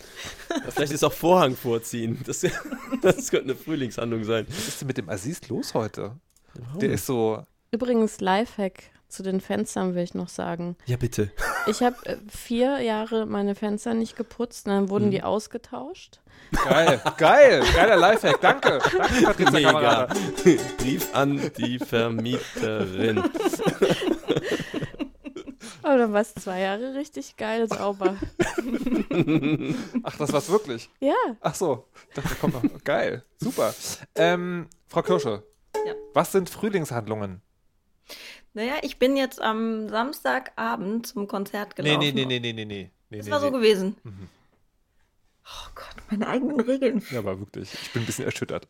[0.69, 2.19] Vielleicht ist auch Vorhang vorziehen.
[2.25, 2.41] Das,
[3.01, 4.45] das könnte eine Frühlingshandlung sein.
[4.49, 6.19] Was ist denn mit dem Aziz los heute?
[6.79, 7.43] Der ist so.
[7.71, 10.75] Übrigens, Lifehack zu den Fenstern will ich noch sagen.
[10.85, 11.31] Ja, bitte.
[11.65, 15.11] Ich habe äh, vier Jahre meine Fenster nicht geputzt, dann wurden mhm.
[15.11, 16.19] die ausgetauscht.
[16.51, 18.79] Geil, geil, geiler Lifehack, danke.
[18.97, 20.07] Danke, Patricia Mega.
[20.77, 23.23] Brief an die Vermieterin.
[25.87, 28.17] Aber dann war es zwei Jahre richtig geil sauber.
[30.03, 30.89] Ach, das war's wirklich?
[30.99, 31.15] Ja.
[31.39, 32.83] Ach so, dachte, komm noch.
[32.83, 33.73] Geil, super.
[34.15, 35.43] Ähm, Frau Kirsche,
[35.85, 35.93] ja.
[36.13, 37.41] was sind Frühlingshandlungen?
[38.57, 41.99] Naja, ich bin jetzt am Samstagabend zum Konzert gelaufen.
[41.99, 42.91] Nee, nee, nee, nee, nee, nee.
[43.11, 43.97] nee das war so gewesen.
[44.03, 44.29] Mhm.
[45.45, 47.03] Oh Gott, meine eigenen Regeln.
[47.11, 47.71] Ja, aber wirklich.
[47.71, 48.67] Ich bin ein bisschen erschüttert.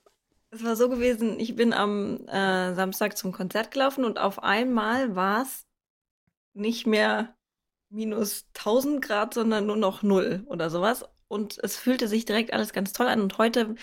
[0.50, 5.16] Es war so gewesen, ich bin am äh, Samstag zum Konzert gelaufen und auf einmal
[5.16, 5.66] war es
[6.54, 7.38] nicht mehr
[7.90, 11.06] minus 1000 Grad, sondern nur noch null oder sowas.
[11.30, 13.22] Und es fühlte sich direkt alles ganz toll an.
[13.22, 13.76] Und heute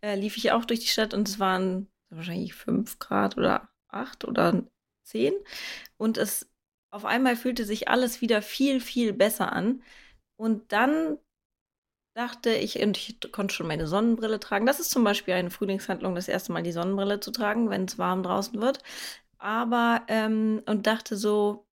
[0.00, 4.24] äh, lief ich auch durch die Stadt und es waren wahrscheinlich 5 Grad oder 8
[4.24, 4.64] oder
[5.04, 5.34] 10.
[5.96, 6.48] Und es
[6.90, 9.82] auf einmal fühlte sich alles wieder viel, viel besser an.
[10.36, 11.18] Und dann
[12.14, 14.66] dachte ich, und ich konnte schon meine Sonnenbrille tragen.
[14.66, 17.98] Das ist zum Beispiel eine Frühlingshandlung, das erste Mal die Sonnenbrille zu tragen, wenn es
[17.98, 18.82] warm draußen wird.
[19.38, 21.66] Aber, ähm, und dachte so,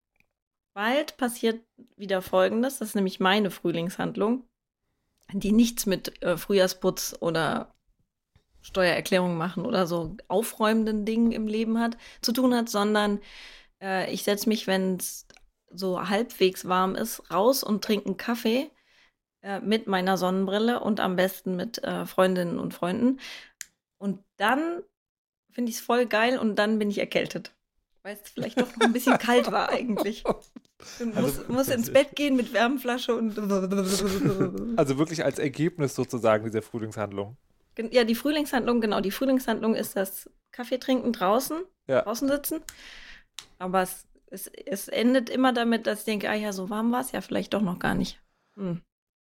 [0.75, 1.63] bald passiert
[1.97, 4.45] wieder Folgendes, das ist nämlich meine Frühlingshandlung,
[5.33, 7.75] die nichts mit äh, Frühjahrsputz oder
[8.63, 13.21] Steuererklärung machen oder so aufräumenden Dingen im Leben hat, zu tun hat, sondern
[13.83, 15.27] äh, ich setze mich, wenn es
[15.71, 18.71] so halbwegs warm ist, raus und trinke einen Kaffee
[19.43, 23.21] äh, mit meiner Sonnenbrille und am besten mit äh, Freundinnen und Freunden.
[23.99, 24.83] Und dann
[25.51, 27.53] finde ich es voll geil und dann bin ich erkältet.
[28.03, 30.25] Weil es vielleicht doch noch ein bisschen kalt war eigentlich.
[30.25, 30.37] Und
[31.17, 33.39] also, muss, muss ins Bett gehen mit Wärmflasche und.
[34.79, 37.37] Also wirklich als Ergebnis sozusagen dieser Frühlingshandlung.
[37.91, 39.01] Ja, die Frühlingshandlung, genau.
[39.01, 42.03] Die Frühlingshandlung ist das Kaffee trinken draußen, ja.
[42.03, 42.61] draußen sitzen.
[43.59, 47.01] Aber es, es, es endet immer damit, dass ich denke, ah ja, so warm war
[47.01, 48.21] es ja vielleicht doch noch gar nicht.
[48.57, 48.83] Hm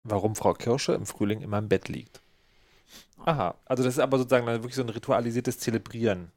[0.10, 2.22] warum Frau Kirsche im Frühling immer im Bett liegt.
[3.26, 6.32] Aha, also das ist aber sozusagen dann wirklich so ein ritualisiertes Zelebrieren.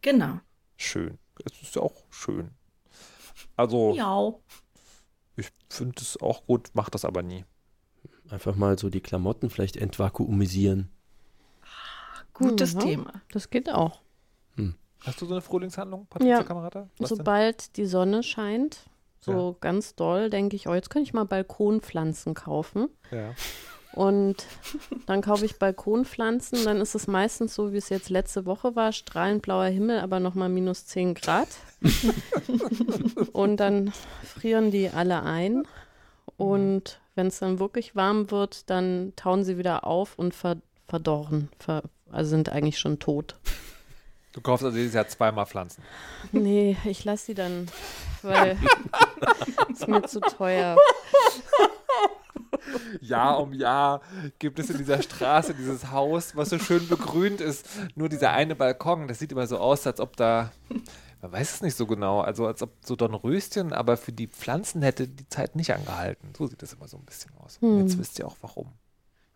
[0.00, 0.40] Genau.
[0.76, 1.18] Schön.
[1.44, 2.50] Das ist ja auch schön.
[3.56, 3.94] Also.
[3.94, 4.32] Ja.
[5.36, 7.44] Ich finde es auch gut, mache das aber nie.
[8.28, 10.90] Einfach mal so die Klamotten vielleicht entvakuumisieren.
[12.40, 12.80] Gutes mhm.
[12.80, 13.12] Thema.
[13.32, 14.00] Das geht auch.
[14.56, 14.74] Hm.
[15.04, 16.42] Hast du so eine Frühlingshandlung, Patricia ja.
[16.42, 16.88] Kamerata?
[16.98, 17.72] Sobald denn?
[17.76, 18.80] die Sonne scheint,
[19.20, 19.56] so ja.
[19.60, 22.88] ganz doll denke ich, oh, jetzt kann ich mal Balkonpflanzen kaufen.
[23.10, 23.34] Ja.
[23.92, 24.46] Und
[25.06, 26.64] dann kaufe ich Balkonpflanzen.
[26.64, 30.20] Dann ist es meistens so, wie es jetzt letzte Woche war: strahlend blauer Himmel, aber
[30.20, 31.48] nochmal minus 10 Grad.
[33.32, 35.66] und dann frieren die alle ein.
[36.36, 40.56] Und wenn es dann wirklich warm wird, dann tauen sie wieder auf und ver
[40.88, 41.50] verdorren.
[41.58, 43.36] Ver also sind eigentlich schon tot.
[44.32, 45.82] Du kaufst also dieses Jahr zweimal Pflanzen.
[46.30, 47.66] Nee, ich lasse sie dann,
[48.22, 48.56] weil
[49.72, 50.76] es mir zu teuer.
[53.00, 54.02] Jahr um Jahr
[54.38, 57.66] gibt es in dieser Straße dieses Haus, was so schön begrünt ist.
[57.96, 60.52] Nur dieser eine Balkon, das sieht immer so aus, als ob da,
[61.22, 64.82] man weiß es nicht so genau, also als ob so Dornröschen, aber für die Pflanzen
[64.82, 66.32] hätte die Zeit nicht angehalten.
[66.36, 67.60] So sieht das immer so ein bisschen aus.
[67.60, 67.80] Hm.
[67.80, 68.72] Jetzt wisst ihr auch warum.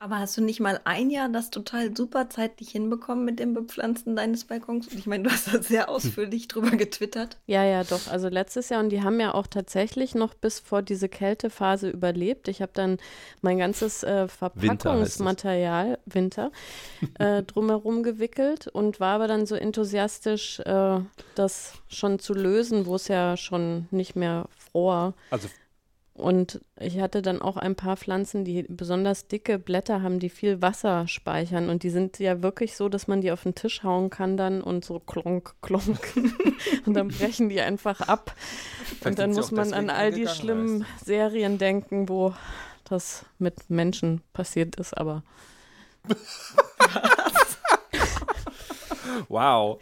[0.04, 4.16] Aber hast du nicht mal ein Jahr das total super zeitlich hinbekommen mit dem Bepflanzen
[4.16, 4.88] deines Balkons?
[4.92, 7.38] Ich meine, du hast da sehr ausführlich drüber getwittert.
[7.46, 8.08] Ja, ja, doch.
[8.08, 12.48] Also letztes Jahr und die haben ja auch tatsächlich noch bis vor diese Kältephase überlebt.
[12.48, 12.98] Ich habe dann
[13.40, 16.52] mein ganzes äh, Verpackungsmaterial, Winter,
[17.00, 21.00] Winter äh, drumherum gewickelt und war aber dann so enthusiastisch, äh,
[21.34, 25.14] das schon zu lösen, wo es ja schon nicht mehr fror.
[25.30, 25.48] Also
[26.14, 30.62] und ich hatte dann auch ein paar Pflanzen, die besonders dicke Blätter haben, die viel
[30.62, 31.68] Wasser speichern.
[31.68, 34.62] Und die sind ja wirklich so, dass man die auf den Tisch hauen kann dann
[34.62, 35.98] und so klonk, klonk.
[36.86, 38.32] und dann brechen die einfach ab.
[38.84, 41.06] Vielleicht und dann muss man an all die schlimmen ist.
[41.06, 42.32] Serien denken, wo
[42.84, 45.24] das mit Menschen passiert ist, aber.
[49.28, 49.80] Wow.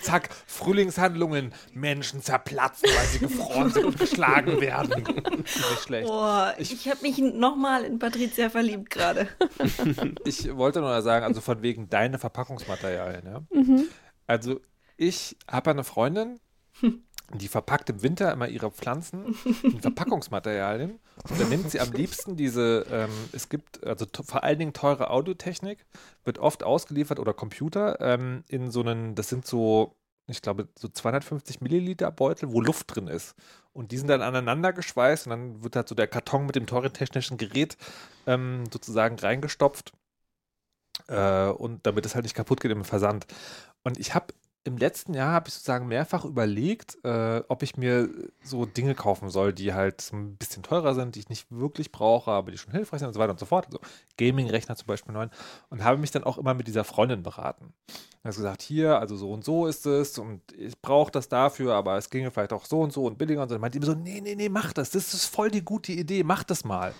[0.00, 5.04] Zack, Frühlingshandlungen, Menschen zerplatzen, weil sie gefroren sind und geschlagen werden.
[5.38, 6.08] Nicht schlecht.
[6.08, 9.28] Boah, ich, ich habe mich nochmal in Patricia verliebt gerade.
[10.24, 13.26] ich wollte nur sagen, also von wegen deine Verpackungsmaterialien.
[13.26, 13.42] Ja?
[13.50, 13.88] Mhm.
[14.26, 14.60] Also
[14.96, 16.40] ich habe eine Freundin,
[17.34, 20.98] die verpackt im Winter immer ihre Pflanzen in Verpackungsmaterialien.
[21.28, 25.10] Und dann nimmt sie am liebsten diese, ähm, es gibt also vor allen Dingen teure
[25.10, 25.84] Audiotechnik,
[26.24, 30.88] wird oft ausgeliefert oder Computer ähm, in so einen, das sind so, ich glaube, so
[30.88, 33.34] 250 Milliliter Beutel, wo Luft drin ist.
[33.72, 36.66] Und die sind dann aneinander geschweißt und dann wird halt so der Karton mit dem
[36.66, 37.78] teuren technischen Gerät
[38.26, 39.92] ähm, sozusagen reingestopft.
[41.08, 43.26] Äh, und damit es halt nicht kaputt geht im Versand.
[43.82, 48.08] Und ich habe im letzten Jahr habe ich sozusagen mehrfach überlegt, äh, ob ich mir
[48.44, 52.30] so Dinge kaufen soll, die halt ein bisschen teurer sind, die ich nicht wirklich brauche,
[52.30, 53.66] aber die schon hilfreich sind und so weiter und so fort.
[53.66, 53.80] Also
[54.18, 55.30] Gaming-Rechner zum Beispiel neuen.
[55.70, 57.72] Und habe mich dann auch immer mit dieser Freundin beraten.
[58.22, 61.74] Er hat gesagt, hier, also so und so ist es und ich brauche das dafür,
[61.74, 63.56] aber es ginge vielleicht auch so und so und billiger und so.
[63.56, 64.90] Und meinte immer so, nee, nee, nee, mach das.
[64.90, 66.94] Das ist voll die gute Idee, mach das mal.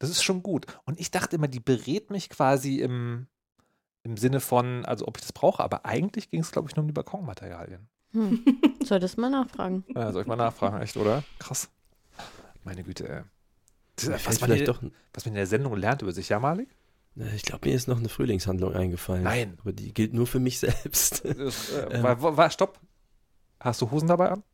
[0.00, 0.66] Das ist schon gut.
[0.84, 3.28] Und ich dachte immer, die berät mich quasi im,
[4.06, 6.82] im Sinne von, also ob ich das brauche, aber eigentlich ging es, glaube ich, nur
[6.84, 7.88] um die Balkonmaterialien.
[8.12, 8.44] Hm.
[8.84, 9.84] Solltest mal nachfragen.
[9.94, 11.24] Ja, soll ich mal nachfragen, echt, oder?
[11.40, 11.68] Krass.
[12.62, 13.22] Meine Güte, ey.
[13.96, 14.80] Das, was, man in, doch...
[15.12, 16.68] was man in der Sendung lernt über sich, ja, Malik?
[17.34, 19.24] Ich glaube, mir ist noch eine Frühlingshandlung eingefallen.
[19.24, 19.56] Nein.
[19.60, 21.24] Aber die gilt nur für mich selbst.
[21.24, 22.78] Das, äh, ähm, war, war, stopp.
[23.58, 24.44] Hast du Hosen dabei an?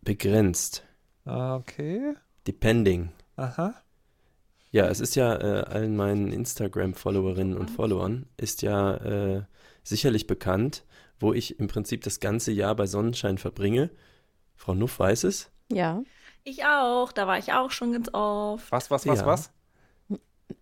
[0.00, 0.84] Begrenzt.
[1.24, 2.14] Okay.
[2.46, 3.10] Depending.
[3.36, 3.74] Aha.
[4.72, 9.42] Ja, es ist ja äh, allen meinen Instagram-Followerinnen und Followern ist ja äh,
[9.84, 10.84] sicherlich bekannt,
[11.20, 13.90] wo ich im Prinzip das ganze Jahr bei Sonnenschein verbringe.
[14.56, 15.50] Frau Nuff weiß es.
[15.70, 16.02] Ja.
[16.44, 18.72] Ich auch, da war ich auch schon ganz oft.
[18.72, 19.26] Was, was, was, Ja.
[19.26, 19.50] was?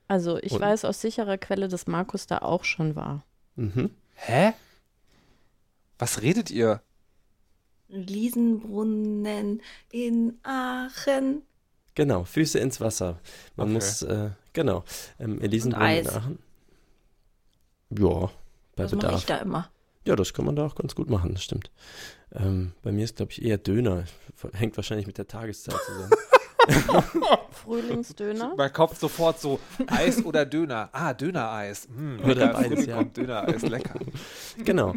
[0.09, 3.25] Also ich Und- weiß aus sicherer Quelle, dass Markus da auch schon war.
[3.55, 3.90] Mhm.
[4.14, 4.53] Hä?
[5.99, 6.83] Was redet ihr?
[7.88, 9.61] Liesenbrunnen
[9.92, 11.42] in Aachen.
[12.00, 13.18] Genau, Füße ins Wasser.
[13.56, 13.74] Man Okay.
[13.74, 14.84] muss, äh, genau,
[15.18, 16.38] ähm, in Aachen.
[17.90, 18.30] Ja,
[18.74, 19.18] bei Das mache Bedarf.
[19.20, 19.68] ich da immer.
[20.06, 21.70] Ja, das kann man da auch ganz gut machen, das stimmt.
[22.32, 24.04] Ähm, bei mir ist, glaube ich, eher Döner.
[24.54, 26.10] Hängt wahrscheinlich mit der Tageszeit zusammen.
[27.50, 28.54] Frühlingsdöner.
[28.56, 30.88] Mein Kopf sofort so Eis oder Döner.
[30.92, 31.86] Ah, Dönereis.
[31.94, 33.02] Hm, Oder beides, ja.
[33.02, 33.98] Dönereis, lecker.
[34.64, 34.94] genau.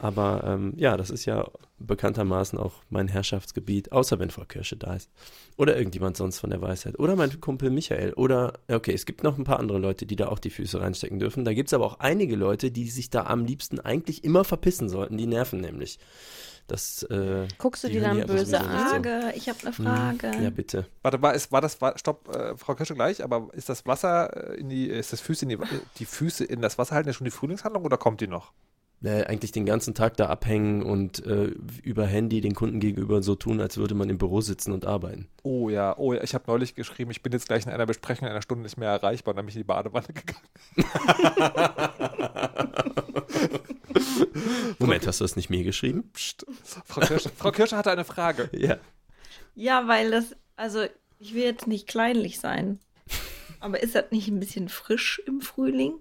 [0.00, 4.94] Aber ähm, ja, das ist ja bekanntermaßen auch mein Herrschaftsgebiet, außer wenn Frau Kirsche da
[4.94, 5.10] ist.
[5.56, 6.98] Oder irgendjemand sonst von der Weisheit.
[6.98, 8.12] Oder mein Kumpel Michael.
[8.14, 11.18] Oder, okay, es gibt noch ein paar andere Leute, die da auch die Füße reinstecken
[11.18, 11.44] dürfen.
[11.44, 14.88] Da gibt es aber auch einige Leute, die sich da am liebsten eigentlich immer verpissen
[14.88, 15.16] sollten.
[15.16, 15.98] Die nerven nämlich.
[16.66, 18.66] Das, äh, Guckst du die hören dann böse nicht so.
[18.66, 20.32] Frage, ich habe eine Frage.
[20.32, 20.86] Hm, Ja, bitte.
[21.02, 24.54] Warte, war, ist, war das, war, stopp, äh, Frau Kirsche gleich, aber ist das Wasser
[24.54, 25.58] äh, in die, ist das Füße in die,
[25.98, 28.52] die Füße in das Wasser halten ja schon die Frühlingshandlung oder kommt die noch?
[29.04, 33.34] Äh, eigentlich den ganzen Tag da abhängen und äh, über Handy den Kunden gegenüber so
[33.34, 35.28] tun, als würde man im Büro sitzen und arbeiten.
[35.42, 38.26] Oh ja, oh ja, ich habe neulich geschrieben, ich bin jetzt gleich in einer Besprechung
[38.26, 40.40] in einer Stunde nicht mehr erreichbar und dann bin ich in die Badewanne gegangen.
[44.78, 46.08] Moment, hast du das nicht mir geschrieben?
[46.14, 46.46] Psst.
[46.86, 48.48] Frau Kirsche, Frau Kirsche hatte eine Frage.
[48.52, 48.78] Ja.
[49.54, 50.86] Ja, weil das, also
[51.18, 52.78] ich will jetzt nicht kleinlich sein,
[53.60, 55.96] aber ist das nicht ein bisschen frisch im Frühling?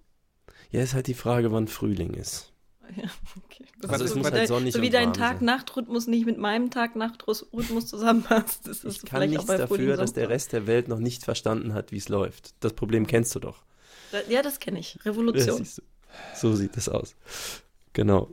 [0.71, 2.52] Ja, ist halt die Frage, wann Frühling ist.
[3.01, 3.09] Ja,
[3.45, 3.65] okay.
[3.81, 5.13] Das Also ist es so muss wie halt dein- sonnig So wie und dein.
[5.13, 8.67] Tag-Nacht-Rhythmus nicht mit meinem Tag-Nacht-Rhythmus zusammenpasst.
[8.67, 10.99] Das ist Ich kann nichts auch bei dafür, Frühling dass der Rest der Welt noch
[10.99, 12.53] nicht verstanden hat, wie es läuft.
[12.59, 13.63] Das Problem kennst du doch.
[14.29, 14.93] Ja, das kenne ich.
[14.97, 15.57] Das Revolution.
[15.57, 15.81] siehst du.
[16.35, 17.15] So sieht es aus.
[17.93, 18.29] Genau.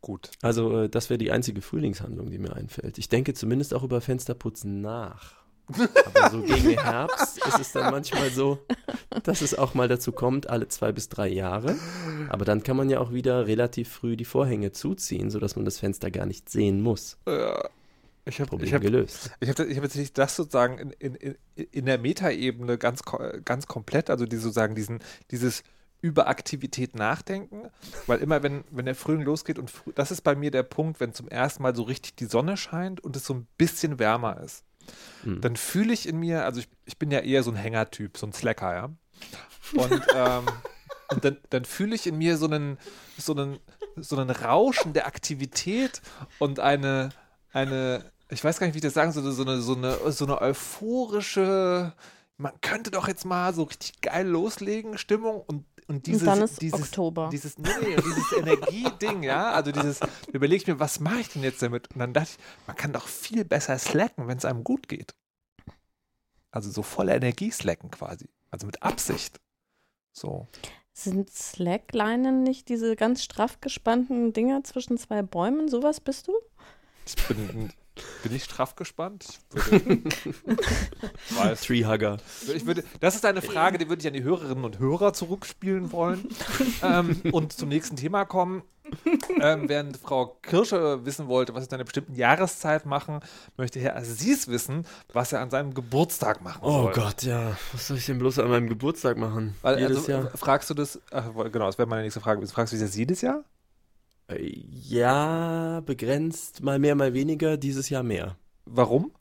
[0.00, 0.30] Gut.
[0.40, 2.96] Also, äh, das wäre die einzige Frühlingshandlung, die mir einfällt.
[2.98, 5.34] Ich denke zumindest auch über Fensterputzen nach.
[5.68, 8.58] Aber so gegen Herbst ist es dann manchmal so,
[9.24, 11.76] dass es auch mal dazu kommt, alle zwei bis drei Jahre.
[12.28, 15.78] Aber dann kann man ja auch wieder relativ früh die Vorhänge zuziehen, sodass man das
[15.78, 17.18] Fenster gar nicht sehen muss.
[17.26, 17.52] Äh,
[18.28, 19.30] ich habe hab, gelöst.
[19.38, 23.02] ich hab, ich hab jetzt nicht das sozusagen in, in, in, der Metaebene ganz,
[23.44, 24.98] ganz komplett, also die sozusagen diesen,
[25.30, 25.62] dieses
[26.00, 27.70] über Aktivität nachdenken,
[28.06, 31.14] weil immer wenn, wenn der Frühling losgeht und das ist bei mir der Punkt, wenn
[31.14, 34.64] zum ersten Mal so richtig die Sonne scheint und es so ein bisschen wärmer ist,
[35.22, 35.40] Hm.
[35.40, 38.26] dann fühle ich in mir, also ich, ich bin ja eher so ein Hängertyp, so
[38.26, 38.84] ein Slacker, ja.
[39.74, 40.46] Und, ähm,
[41.08, 42.78] und dann, dann fühle ich in mir so einen,
[43.18, 43.58] so einen,
[43.96, 46.02] so einen Rauschen der Aktivität
[46.38, 47.10] und eine,
[47.52, 50.24] eine, ich weiß gar nicht, wie ich das sagen soll, so eine, so eine, so
[50.24, 51.92] eine euphorische,
[52.36, 56.60] man könnte doch jetzt mal so richtig geil loslegen, Stimmung und, und dieses, dann ist
[56.60, 57.28] dieses, Oktober.
[57.30, 60.00] dieses, nee, nee, dieses Energieding, ja, also dieses,
[60.32, 61.92] überlege ich mir, was mache ich denn jetzt damit?
[61.92, 65.14] Und dann dachte ich, man kann doch viel besser slacken, wenn es einem gut geht.
[66.50, 69.40] Also so voller Energie slacken quasi, also mit Absicht.
[70.12, 70.48] So.
[70.92, 75.68] Sind Slackleinen nicht diese ganz straff gespannten Dinger zwischen zwei Bäumen?
[75.68, 76.32] Sowas bist du?
[77.06, 77.70] Ich bin,
[78.22, 79.38] bin ich straff gespannt.
[81.62, 82.18] Treehugger.
[82.54, 85.92] ich würde, das ist eine Frage, die würde ich an die Hörerinnen und Hörer zurückspielen
[85.92, 86.28] wollen.
[86.82, 88.62] ähm, und zum nächsten Thema kommen.
[89.40, 93.18] Ähm, während Frau Kirsche wissen wollte, was sie zu einer bestimmten Jahreszeit machen,
[93.56, 96.92] möchte Herr Aziz wissen, was er an seinem Geburtstag machen Oh soll.
[96.92, 97.56] Gott, ja.
[97.72, 99.56] Was soll ich denn bloß an meinem Geburtstag machen?
[99.62, 100.30] Weil, Jedes also, Jahr.
[100.36, 102.46] fragst du das, ach, genau, das wäre meine nächste Frage.
[102.46, 103.42] Fragst du das jedes Jahr?
[104.28, 108.36] Äh, Ja, begrenzt, mal mehr, mal weniger, dieses Jahr mehr.
[108.64, 109.12] Warum?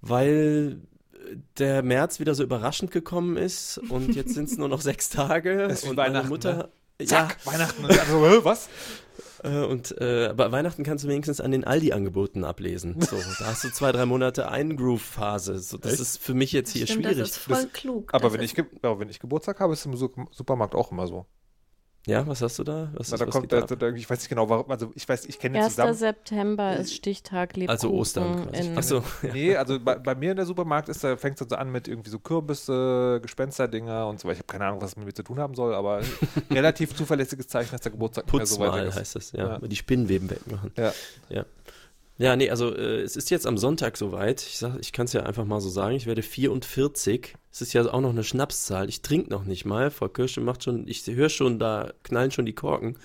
[0.00, 0.80] Weil
[1.14, 5.08] äh, der März wieder so überraschend gekommen ist und jetzt sind es nur noch sechs
[5.10, 6.56] Tage Das ist und meine Mutter.
[6.56, 6.68] ne?
[7.00, 7.84] Ja, Zack, Weihnachten.
[7.84, 8.68] Also, was?
[9.44, 12.98] äh, und äh, aber Weihnachten kannst du wenigstens an den Aldi-Angeboten ablesen.
[13.02, 15.58] So, da hast du zwei, drei Monate Eingroove-Phase.
[15.58, 16.00] So, das Echt?
[16.00, 17.18] ist für mich jetzt hier Stimmt, schwierig.
[17.18, 18.14] Das ist voll Das- klug.
[18.14, 20.74] Aber Das wenn ist, ich, aber wenn ich Geburtstag habe, ist es im Su- Supermarkt
[20.74, 21.26] auch immer so.
[22.06, 22.88] Ja, was hast du da?
[22.94, 24.92] Was, Na, ist, da was kommt, geht da da, ich weiß nicht genau, warum, also
[24.94, 25.74] ich weiß, ich kenne den 1.
[25.74, 25.94] zusammen.
[25.94, 28.76] September ist Stichtag Lebkuchen Also Ostern quasi.
[28.76, 29.32] Achso, ja.
[29.32, 31.72] Nee, also bei, bei mir in der Supermarkt ist da fängt es dann so an
[31.72, 34.34] mit irgendwie so Kürbisse, Gespensterdinger und so weiter.
[34.34, 36.00] Ich habe keine Ahnung, was es mit mir zu tun haben soll, aber
[36.50, 38.96] relativ zuverlässiges Zeichen, dass der Geburtstag nicht mehr so weit Putzmal ist.
[38.96, 39.58] heißt das, ja.
[39.60, 39.66] Ja.
[39.66, 40.70] Die Spinnenweben wegmachen.
[40.76, 40.92] Ja.
[41.28, 41.44] Ja.
[42.18, 44.40] Ja, nee, also äh, es ist jetzt am Sonntag soweit.
[44.40, 45.96] Ich, sag, ich kann es ja einfach mal so sagen.
[45.96, 47.34] Ich werde 44.
[47.52, 48.88] Es ist ja auch noch eine Schnapszahl.
[48.88, 49.90] Ich trinke noch nicht mal.
[49.90, 52.96] Frau Kirsche macht schon, ich höre schon, da knallen schon die Korken.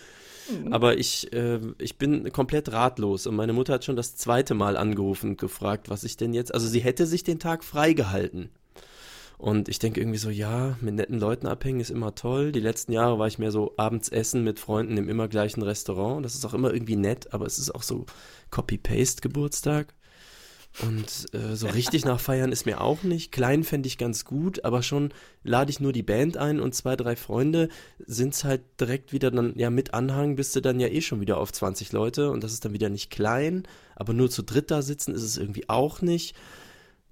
[0.49, 0.71] Mhm.
[0.71, 4.77] Aber ich, äh, ich bin komplett ratlos und meine Mutter hat schon das zweite Mal
[4.77, 6.53] angerufen und gefragt, was ich denn jetzt.
[6.53, 8.49] Also sie hätte sich den Tag freigehalten.
[9.41, 12.51] Und ich denke irgendwie so, ja, mit netten Leuten abhängen ist immer toll.
[12.51, 16.23] Die letzten Jahre war ich mehr so abends essen mit Freunden im immer gleichen Restaurant.
[16.23, 18.05] Das ist auch immer irgendwie nett, aber es ist auch so
[18.51, 19.95] Copy-Paste-Geburtstag.
[20.87, 23.33] Und äh, so richtig nachfeiern ist mir auch nicht.
[23.33, 26.95] Klein fände ich ganz gut, aber schon lade ich nur die Band ein und zwei,
[26.95, 27.67] drei Freunde
[27.99, 31.19] sind es halt direkt wieder dann, ja, mit Anhang bist du dann ja eh schon
[31.19, 33.63] wieder auf 20 Leute und das ist dann wieder nicht klein,
[33.97, 36.37] aber nur zu dritt da sitzen ist es irgendwie auch nicht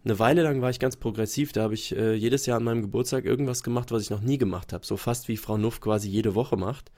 [0.05, 1.51] eine Weile lang war ich ganz progressiv.
[1.51, 4.37] Da habe ich äh, jedes Jahr an meinem Geburtstag irgendwas gemacht, was ich noch nie
[4.37, 4.85] gemacht habe.
[4.85, 6.91] So fast wie Frau Nuff quasi jede Woche macht.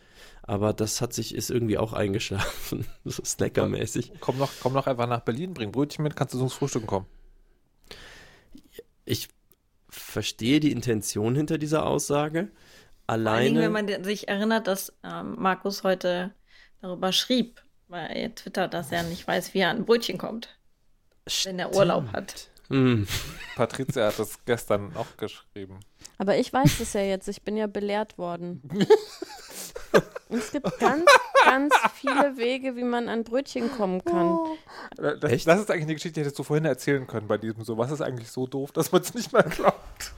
[0.43, 2.85] Aber das hat sich, ist irgendwie auch eingeschlafen.
[3.05, 4.13] so snackermäßig.
[4.19, 7.05] Komm noch, komm noch einfach nach Berlin, bring Brötchen mit, kannst du zum Frühstücken kommen.
[9.05, 9.29] Ich
[9.89, 12.49] verstehe die Intention hinter dieser Aussage.
[13.07, 13.49] Alleine.
[13.49, 16.33] Vor allem, wenn man sich erinnert, dass ähm, Markus heute
[16.81, 20.57] darüber schrieb, weil er twittert, dass er nicht weiß, wie er an Brötchen kommt.
[21.27, 21.59] Stimmt.
[21.59, 22.50] Wenn er Urlaub hat.
[22.71, 23.07] Mm.
[23.55, 25.79] Patricia hat das gestern auch geschrieben.
[26.17, 28.61] Aber ich weiß es ja jetzt, ich bin ja belehrt worden.
[30.29, 31.05] es gibt ganz,
[31.43, 34.37] ganz viele Wege, wie man an Brötchen kommen kann.
[34.95, 35.47] Das, Echt?
[35.47, 37.77] das ist eigentlich eine Geschichte, die hättest du vorhin erzählen können bei diesem so.
[37.77, 40.13] Was ist eigentlich so doof, dass man es nicht mehr glaubt?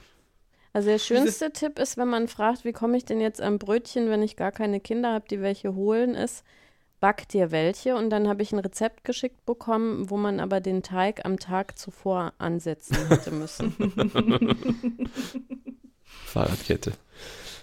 [0.72, 4.10] Also der schönste Tipp ist, wenn man fragt, wie komme ich denn jetzt an Brötchen,
[4.10, 6.44] wenn ich gar keine Kinder habe, die welche holen, ist,
[7.04, 10.82] back dir welche und dann habe ich ein Rezept geschickt bekommen, wo man aber den
[10.82, 13.74] Teig am Tag zuvor ansetzen hätte müssen.
[16.24, 16.92] Fahrradkette.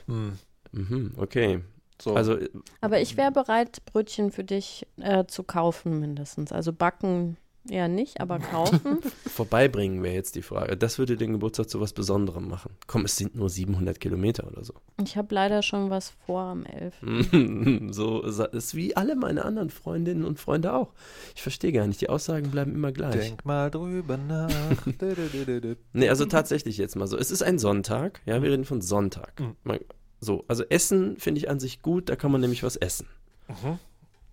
[0.05, 0.37] Hm.
[0.73, 1.61] Mhm, okay.
[1.99, 2.13] So.
[2.13, 2.37] Also,
[2.81, 6.51] aber ich wäre bereit, Brötchen für dich äh, zu kaufen, mindestens.
[6.51, 7.35] Also backen
[7.69, 9.01] ja, nicht, aber kaufen.
[9.27, 10.75] Vorbeibringen wäre jetzt die Frage.
[10.75, 12.71] Das würde den Geburtstag zu was Besonderem machen.
[12.87, 14.73] Komm, es sind nur 700 Kilometer oder so.
[15.03, 17.91] Ich habe leider schon was vor am 11.
[17.93, 20.93] so ist wie alle meine anderen Freundinnen und Freunde auch.
[21.35, 23.13] Ich verstehe gar nicht, die Aussagen bleiben immer gleich.
[23.13, 24.49] Denk mal drüber nach.
[25.93, 27.15] nee, also tatsächlich jetzt mal so.
[27.15, 29.39] Es ist ein Sonntag, ja, wir reden von Sonntag.
[29.39, 29.79] Mhm.
[30.19, 33.05] So, also Essen finde ich an sich gut, da kann man nämlich was essen.
[33.47, 33.77] Mhm.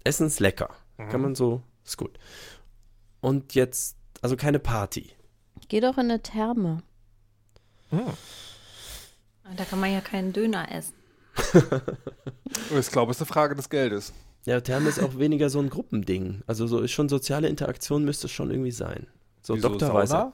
[0.04, 0.70] Essen ist lecker.
[0.96, 1.08] Mhm.
[1.10, 2.18] Kann man so, ist gut
[3.20, 5.10] und jetzt, also keine Party.
[5.68, 6.82] Geh doch in eine Therme.
[7.90, 8.06] Hm.
[9.56, 10.94] Da kann man ja keinen Döner essen.
[12.78, 14.12] ich glaube, es ist eine Frage des Geldes.
[14.44, 16.42] Ja, Therme ist auch weniger so ein Gruppending.
[16.46, 19.06] Also so ist schon soziale Interaktion müsste es schon irgendwie sein.
[19.42, 19.94] So Wieso Dr.
[19.94, 20.32] Weiser.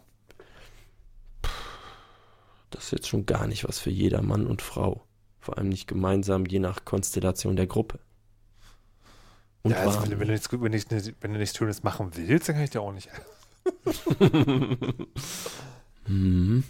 [2.70, 5.04] Das ist jetzt schon gar nicht was für jeder Mann und Frau.
[5.38, 8.00] Vor allem nicht gemeinsam, je nach Konstellation der Gruppe.
[9.64, 12.10] Und ja, also wenn, du, wenn, du nichts, wenn, du, wenn du nichts Schönes machen
[12.14, 13.08] willst, dann kann ich dir auch nicht.
[16.06, 16.64] mhm.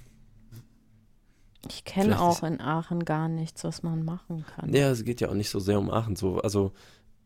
[1.69, 4.73] Ich kenne auch in Aachen gar nichts, was man machen kann.
[4.73, 6.15] Ja, es geht ja auch nicht so sehr um Aachen.
[6.15, 6.73] So, also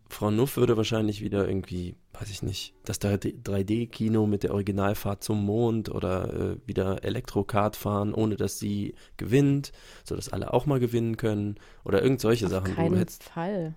[0.09, 5.45] Frau Nuff würde wahrscheinlich wieder irgendwie, weiß ich nicht, das 3D-Kino mit der Originalfahrt zum
[5.45, 9.73] Mond oder äh, wieder Elektrokart fahren, ohne dass sie gewinnt,
[10.05, 12.75] sodass alle auch mal gewinnen können oder irgend solche Auf Sachen.
[12.75, 13.75] Keinen Fall.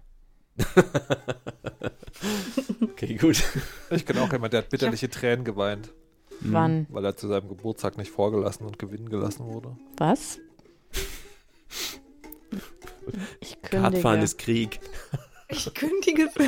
[2.82, 3.44] okay, gut.
[3.90, 5.12] Ich kenne auch jemanden, der hat bitterliche ja.
[5.12, 5.94] Tränen geweint.
[6.42, 6.88] Wann?
[6.90, 9.78] Weil er zu seinem Geburtstag nicht vorgelassen und gewinnen gelassen wurde.
[9.98, 10.40] Was?
[13.40, 13.92] Ich kündige.
[13.92, 14.80] Kartfahren ist Krieg.
[15.50, 16.30] Ich kündige.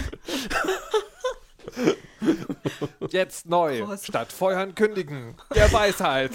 [3.09, 3.81] Jetzt neu.
[3.81, 4.05] Groß.
[4.05, 5.35] Statt Feuern kündigen.
[5.53, 6.31] Der Weisheit.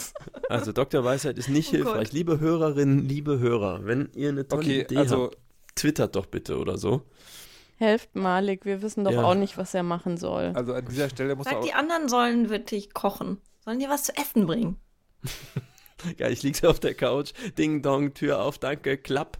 [0.49, 1.05] Also Dr.
[1.05, 2.09] Weisheit ist nicht oh hilfreich.
[2.09, 2.13] Gott.
[2.13, 5.39] Liebe Hörerinnen, liebe Hörer, wenn ihr eine tolle okay, Idee also, habt,
[5.75, 7.03] twittert doch bitte oder so.
[7.79, 9.23] Helft Malik, wir wissen doch ja.
[9.23, 10.53] auch nicht, was er machen soll.
[10.55, 13.38] Also an dieser Stelle muss Sag, die anderen sollen wirklich kochen.
[13.64, 14.77] Sollen dir was zu essen bringen.
[16.17, 19.38] Ja, ich liege auf der Couch, Ding Dong, Tür auf, danke, klapp.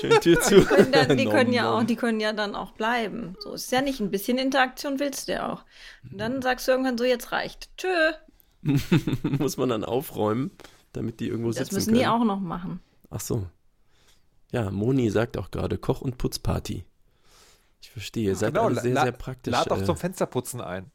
[0.00, 0.56] Schön Tür zu.
[0.60, 3.36] Die können, dann, die können ja auch, die können ja dann auch bleiben.
[3.38, 5.64] So ist ja nicht ein bisschen Interaktion willst du ja auch.
[6.10, 7.70] Und dann sagst du irgendwann so, jetzt reicht.
[7.76, 7.88] Tschö.
[9.38, 10.50] Muss man dann aufräumen,
[10.92, 12.00] damit die irgendwo das sitzen Das müssen können.
[12.00, 12.80] die auch noch machen.
[13.10, 13.46] Ach so.
[14.50, 16.84] Ja, Moni sagt auch gerade Koch- und Putzparty.
[17.86, 19.52] Ich verstehe, ihr seid genau, alle sehr, sehr praktisch.
[19.52, 20.90] Lad doch äh, zum Fensterputzen ein.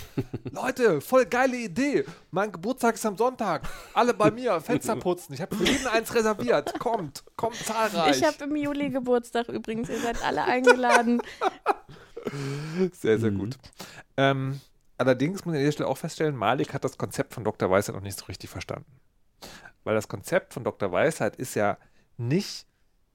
[0.50, 2.04] Leute, voll geile Idee.
[2.32, 3.62] Mein Geburtstag ist am Sonntag.
[3.94, 5.34] Alle bei mir, Fenster putzen.
[5.34, 6.76] Ich habe für jeden eins reserviert.
[6.80, 8.16] Kommt, kommt zahlreich.
[8.16, 9.88] Ich habe im Juli Geburtstag übrigens.
[9.88, 11.22] Ihr seid alle eingeladen.
[12.92, 13.38] Sehr, sehr mhm.
[13.38, 13.58] gut.
[14.16, 14.60] Ähm,
[14.98, 17.70] allerdings muss ich an dieser Stelle auch feststellen, Malik hat das Konzept von Dr.
[17.70, 19.00] Weisheit noch nicht so richtig verstanden.
[19.84, 20.90] Weil das Konzept von Dr.
[20.90, 21.78] Weisheit ist ja
[22.16, 22.66] nicht,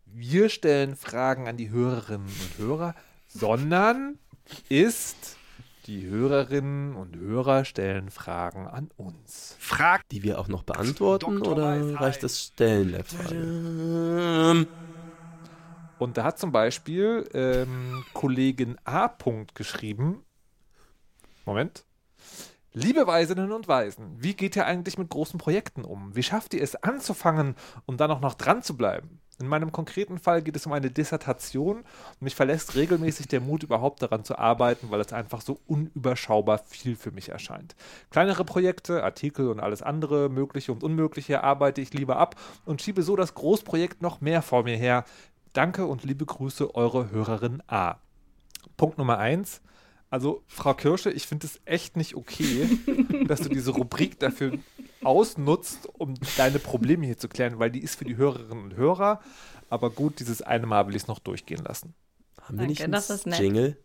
[0.05, 2.95] wir stellen Fragen an die Hörerinnen und Hörer,
[3.37, 4.19] sondern
[4.69, 5.37] ist,
[5.85, 9.55] Die Hörerinnen und Hörer stellen Fragen an uns.
[9.57, 11.53] Fragen, die wir auch noch beantworten Dr.
[11.53, 12.01] oder Weisheit.
[12.01, 14.67] reicht das Stellen der Frage?
[15.97, 19.09] Und da hat zum Beispiel ähm, Kollegin A.
[19.53, 20.23] geschrieben.
[21.45, 21.85] Moment.
[22.79, 26.15] Liebe Weisinnen und Weisen, wie geht ihr eigentlich mit großen Projekten um?
[26.15, 27.55] Wie schafft ihr es anzufangen
[27.87, 29.19] und dann auch noch dran zu bleiben?
[29.39, 33.63] In meinem konkreten Fall geht es um eine Dissertation und mich verlässt regelmäßig der Mut,
[33.63, 37.75] überhaupt daran zu arbeiten, weil es einfach so unüberschaubar viel für mich erscheint.
[38.11, 43.01] Kleinere Projekte, Artikel und alles andere, mögliche und unmögliche, arbeite ich lieber ab und schiebe
[43.01, 45.03] so das Großprojekt noch mehr vor mir her.
[45.53, 47.95] Danke und liebe Grüße, eure Hörerin A.
[48.77, 49.61] Punkt Nummer eins.
[50.09, 52.69] Also, Frau Kirsche, ich finde es echt nicht okay,
[53.27, 54.57] dass du diese Rubrik dafür
[55.03, 59.21] ausnutzt, um deine Probleme hier zu klären, weil die ist für die Hörerinnen und Hörer.
[59.69, 61.93] Aber gut, dieses eine Mal will ich es noch durchgehen lassen.
[62.41, 63.77] Haben wir Danke, nicht einen Jingle?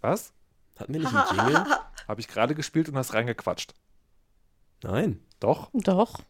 [0.00, 0.32] Was?
[0.78, 1.66] Hatten wir nicht einen Jingle?
[2.08, 3.74] Habe ich gerade gespielt und hast reingequatscht.
[4.82, 5.20] Nein.
[5.40, 5.70] Doch?
[5.72, 6.20] Doch.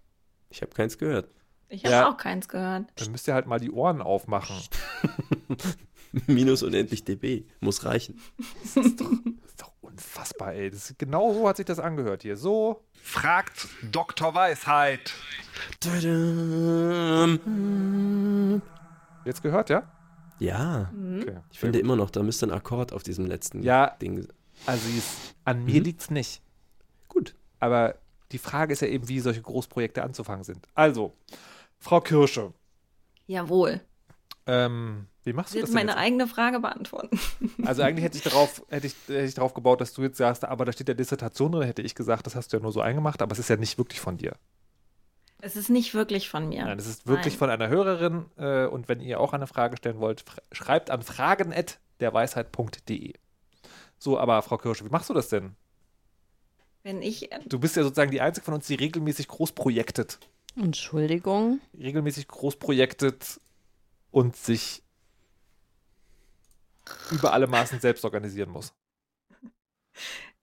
[0.49, 1.29] Ich habe keins gehört.
[1.69, 2.87] Ich habe ja, auch keins gehört.
[2.95, 4.57] Dann müsst ihr halt mal die Ohren aufmachen.
[6.27, 7.45] Minus unendlich dB.
[7.61, 8.21] Muss reichen.
[8.63, 10.71] Das ist doch, das ist doch unfassbar, ey.
[10.71, 12.37] Das ist, genau so hat sich das angehört hier.
[12.37, 12.83] So.
[13.03, 14.35] Fragt Dr.
[14.35, 15.13] Weisheit.
[19.25, 19.93] Jetzt gehört, ja?
[20.39, 20.91] Ja.
[20.93, 21.23] Mhm.
[21.23, 21.41] Okay.
[21.51, 24.27] Ich finde immer noch, da müsste ein Akkord auf diesem letzten ja, Ding.
[24.65, 24.89] Also
[25.45, 25.85] an mir mhm.
[25.85, 26.43] liegt es nicht.
[27.09, 27.35] Gut.
[27.61, 27.97] Aber
[28.33, 30.67] die Frage ist ja eben, wie solche Großprojekte anzufangen sind.
[30.75, 31.15] Also,
[31.79, 32.53] Frau Kirsche.
[33.27, 33.81] Jawohl.
[34.47, 35.69] Ähm, wie machst du das?
[35.69, 35.99] Jetzt meine jetzt?
[35.99, 37.19] eigene Frage beantworten.
[37.65, 40.45] Also eigentlich hätte ich darauf, hätte ich, hätte ich darauf gebaut, dass du jetzt sagst,
[40.45, 42.81] aber da steht ja Dissertation drin, hätte ich gesagt, das hast du ja nur so
[42.81, 44.35] eingemacht, aber es ist ja nicht wirklich von dir.
[45.41, 46.65] Es ist nicht wirklich von mir.
[46.65, 47.39] Nein, es ist wirklich Nein.
[47.39, 48.27] von einer Hörerin.
[48.37, 53.15] Äh, und wenn ihr auch eine Frage stellen wollt, schreibt an fragen.derweisheit.de.
[53.99, 55.57] So, aber Frau Kirsche, wie machst du das denn?
[56.83, 57.33] Wenn ich.
[57.33, 60.21] Äh, du bist ja sozusagen die Einzige von uns, die regelmäßig großprojektet.
[60.57, 61.61] Entschuldigung.
[61.77, 63.41] Regelmäßig großprojektet
[64.11, 64.85] und sich
[67.11, 68.75] über alle Maßen selbst organisieren muss?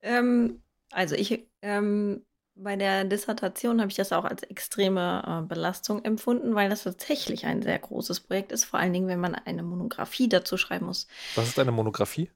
[0.02, 2.26] Ähm, also ich, ähm,
[2.56, 7.46] bei der Dissertation habe ich das auch als extreme äh, Belastung empfunden, weil das tatsächlich
[7.46, 11.08] ein sehr großes Projekt ist, vor allen Dingen, wenn man eine Monographie dazu schreiben muss.
[11.36, 12.30] Was ist eine Monographie?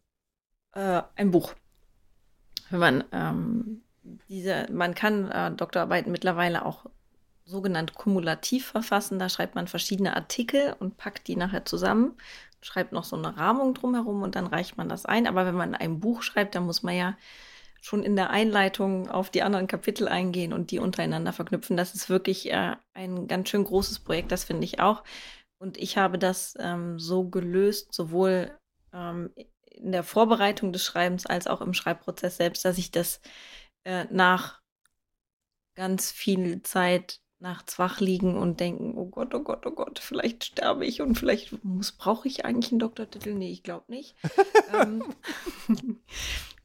[0.73, 1.53] Äh, ein Buch.
[2.69, 3.81] Wenn man ähm,
[4.29, 6.85] diese, man kann äh, Doktorarbeiten mittlerweile auch
[7.45, 9.19] sogenannt kumulativ verfassen.
[9.19, 12.17] Da schreibt man verschiedene Artikel und packt die nachher zusammen
[12.61, 15.27] schreibt noch so eine Rahmung drumherum und dann reicht man das ein.
[15.27, 17.17] Aber wenn man ein Buch schreibt, dann muss man ja
[17.81, 21.77] schon in der Einleitung auf die anderen Kapitel eingehen und die untereinander verknüpfen.
[21.77, 25.03] Das ist wirklich äh, ein ganz schön großes Projekt, das finde ich auch.
[25.59, 28.51] Und ich habe das ähm, so gelöst, sowohl
[28.93, 29.31] ähm,
[29.65, 33.21] in der Vorbereitung des Schreibens als auch im Schreibprozess selbst, dass ich das
[33.83, 34.61] äh, nach
[35.75, 40.45] ganz viel Zeit nachts wach liegen und denken, oh Gott, oh Gott, oh Gott, vielleicht
[40.45, 41.55] sterbe ich und vielleicht
[41.97, 43.33] brauche ich eigentlich einen Doktortitel.
[43.33, 44.15] Nee, ich glaube nicht.
[44.81, 45.03] ähm,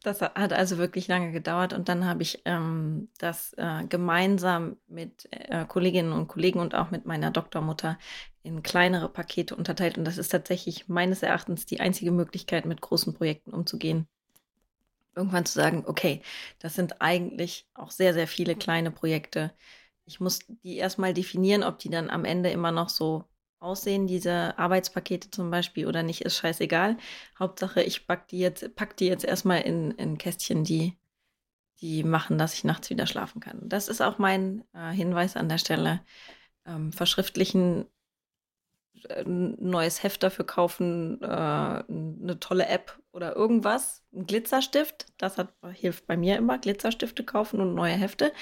[0.03, 5.29] das hat also wirklich lange gedauert und dann habe ich ähm, das äh, gemeinsam mit
[5.31, 7.99] äh, Kolleginnen und Kollegen und auch mit meiner Doktormutter
[8.43, 13.15] in kleinere Pakete unterteilt und das ist tatsächlich meines Erachtens die einzige Möglichkeit, mit großen
[13.15, 14.09] Projekten umzugehen.
[15.15, 16.23] Irgendwann zu sagen, okay,
[16.59, 19.53] das sind eigentlich auch sehr, sehr viele kleine Projekte
[20.05, 23.25] ich muss die erstmal definieren, ob die dann am Ende immer noch so
[23.63, 26.97] aussehen, diese Arbeitspakete zum Beispiel, oder nicht, ist scheißegal.
[27.39, 30.99] Hauptsache, ich pack die jetzt, pack die jetzt erstmal in, in Kästchen, die,
[31.81, 33.61] die machen, dass ich nachts wieder schlafen kann.
[33.69, 36.01] Das ist auch mein äh, Hinweis an der Stelle.
[36.67, 37.87] Ähm, verschriftlichen
[39.09, 45.39] äh, ein neues Heft dafür kaufen, äh, eine tolle App oder irgendwas, ein Glitzerstift, das
[45.39, 48.33] hat, hilft bei mir immer, Glitzerstifte kaufen und neue Hefte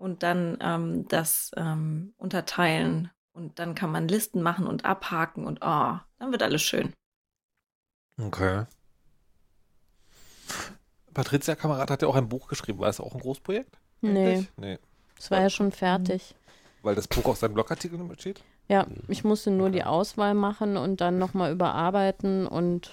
[0.00, 3.10] und dann ähm, das ähm, unterteilen.
[3.32, 6.92] Und dann kann man Listen machen und abhaken und oh, dann wird alles schön.
[8.20, 8.64] Okay.
[11.14, 12.80] Patricia Kamerad hat ja auch ein Buch geschrieben.
[12.80, 13.78] War es auch ein Großprojekt?
[14.00, 14.48] Nee.
[14.56, 14.78] Nee.
[15.18, 16.34] Es war ja schon fertig.
[16.82, 18.42] Weil das Buch aus seinem Blogartikel steht?
[18.68, 22.90] Ja, ich musste nur die Auswahl machen und dann nochmal überarbeiten und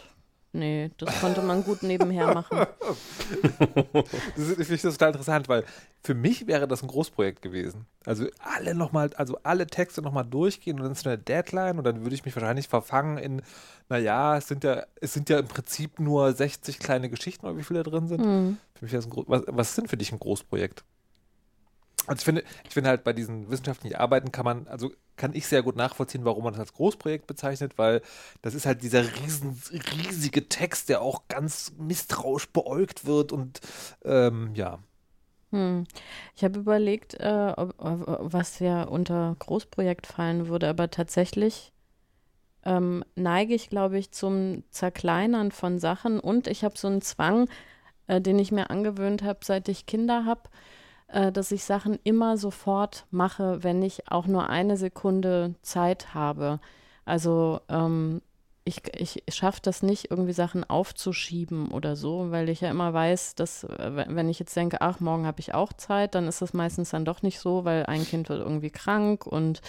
[0.54, 2.58] Nee, das konnte man gut nebenher machen.
[4.36, 5.66] das ist, ich finde das total interessant, weil
[6.02, 7.86] für mich wäre das ein Großprojekt gewesen.
[8.06, 12.04] Also alle nochmal, also alle Texte nochmal durchgehen und dann ist eine Deadline und dann
[12.04, 13.42] würde ich mich wahrscheinlich verfangen in,
[13.90, 17.64] naja, es sind ja, es sind ja im Prinzip nur 60 kleine Geschichten oder wie
[17.64, 18.26] viele da drin sind.
[18.26, 18.58] Mhm.
[18.76, 20.84] Für mich wäre ein was, was ist denn für dich ein Großprojekt?
[22.08, 25.46] Also ich finde, ich finde halt bei diesen wissenschaftlichen Arbeiten kann man, also kann ich
[25.48, 28.02] sehr gut nachvollziehen, warum man das als Großprojekt bezeichnet, weil
[28.42, 33.60] das ist halt dieser riesen, riesige Text, der auch ganz misstrauisch beäugt wird und
[34.06, 34.80] ähm, ja.
[35.52, 35.86] Hm.
[36.36, 41.74] Ich habe überlegt, äh, ob, was ja unter Großprojekt fallen würde, aber tatsächlich
[42.64, 47.50] ähm, neige ich, glaube ich, zum Zerkleinern von Sachen und ich habe so einen Zwang,
[48.08, 50.50] äh, den ich mir angewöhnt habe, seit ich Kinder habe,
[51.08, 56.60] äh, dass ich Sachen immer sofort mache, wenn ich auch nur eine Sekunde Zeit habe.
[57.06, 58.22] Also ähm,
[58.68, 63.36] ich, ich schaffe das nicht, irgendwie Sachen aufzuschieben oder so, weil ich ja immer weiß,
[63.36, 66.54] dass, äh, wenn ich jetzt denke, ach, morgen habe ich auch Zeit, dann ist das
[66.54, 69.62] meistens dann doch nicht so, weil ein Kind wird irgendwie krank und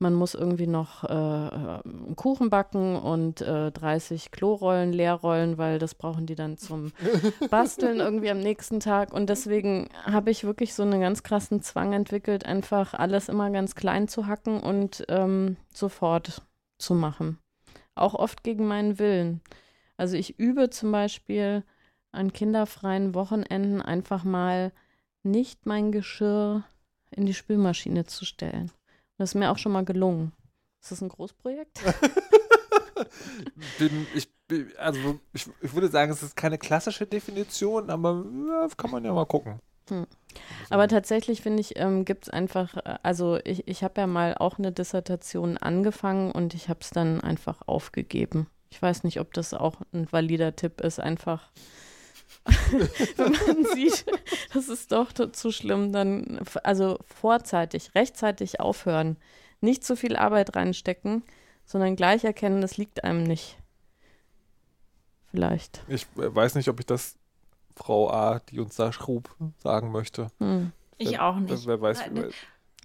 [0.00, 5.94] man muss irgendwie noch äh, einen Kuchen backen und äh, 30 Klorollen leerrollen, weil das
[5.94, 6.92] brauchen die dann zum
[7.50, 9.12] Basteln irgendwie am nächsten Tag.
[9.12, 13.74] Und deswegen habe ich wirklich so einen ganz krassen Zwang entwickelt, einfach alles immer ganz
[13.74, 16.42] klein zu hacken und ähm, sofort
[16.78, 17.38] zu machen.
[17.96, 19.40] Auch oft gegen meinen Willen.
[19.96, 21.64] Also ich übe zum Beispiel
[22.12, 24.72] an kinderfreien Wochenenden einfach mal
[25.24, 26.62] nicht mein Geschirr
[27.10, 28.70] in die Spülmaschine zu stellen.
[29.18, 30.32] Das ist mir auch schon mal gelungen.
[30.80, 31.80] Ist das ein Großprojekt?
[33.78, 34.28] bin, ich,
[34.78, 39.12] also ich, ich, würde sagen, es ist keine klassische Definition, aber ja, kann man ja
[39.12, 39.60] mal gucken.
[39.88, 40.06] Hm.
[40.70, 44.36] Aber tatsächlich finde ich, ähm, gibt es einfach, äh, also ich, ich habe ja mal
[44.36, 48.46] auch eine Dissertation angefangen und ich habe es dann einfach aufgegeben.
[48.70, 51.50] Ich weiß nicht, ob das auch ein valider Tipp ist, einfach
[53.16, 54.04] wenn man sieht,
[54.52, 59.16] das ist doch zu schlimm, dann also vorzeitig, rechtzeitig aufhören,
[59.60, 61.22] nicht zu viel Arbeit reinstecken,
[61.64, 63.58] sondern gleich erkennen, das liegt einem nicht.
[65.30, 65.84] Vielleicht.
[65.88, 67.16] Ich äh, weiß nicht, ob ich das
[67.76, 70.28] Frau A, die uns da schrub, sagen möchte.
[70.38, 70.72] Hm.
[70.96, 71.50] Ich wer, auch nicht.
[71.50, 72.30] Wer, wer weiß, wer,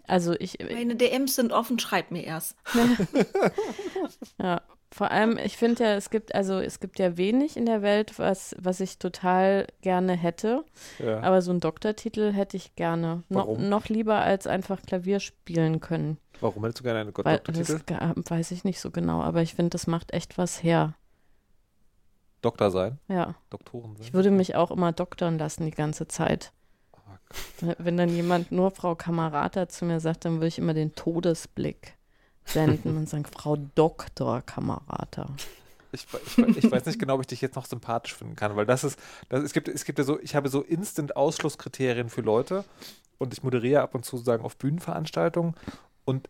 [0.05, 0.57] also ich.
[0.59, 2.55] Meine DMs sind offen, schreib mir erst.
[4.39, 4.61] ja,
[4.93, 8.19] vor allem, ich finde ja, es gibt, also es gibt ja wenig in der Welt,
[8.19, 10.63] was, was ich total gerne hätte.
[10.99, 11.19] Ja.
[11.21, 13.23] Aber so einen Doktortitel hätte ich gerne.
[13.27, 16.17] No, noch lieber als einfach Klavier spielen können.
[16.41, 17.81] Warum hättest du gerne einen Weil, Doktortitel?
[17.87, 20.93] Das weiß ich nicht so genau, aber ich finde, das macht echt was her.
[22.43, 22.99] Doktor sein?
[23.07, 23.33] Ja.
[23.49, 24.05] Doktoren sein?
[24.05, 26.51] Ich würde mich auch immer doktern lassen die ganze Zeit.
[26.91, 30.93] Oh Wenn dann jemand nur Frau Kamerata zu mir sagt, dann würde ich immer den
[30.93, 31.95] Todesblick
[32.45, 35.29] senden und sagen, Frau Doktor Kamerata.
[35.91, 38.65] Ich, ich, ich, weiß nicht genau, ob ich dich jetzt noch sympathisch finden kann, weil
[38.65, 38.97] das ist,
[39.29, 42.65] das, es, gibt, es gibt ja so, ich habe so Instant-Ausschlusskriterien für Leute
[43.19, 45.53] und ich moderiere ab und zu sagen auf Bühnenveranstaltungen
[46.03, 46.29] und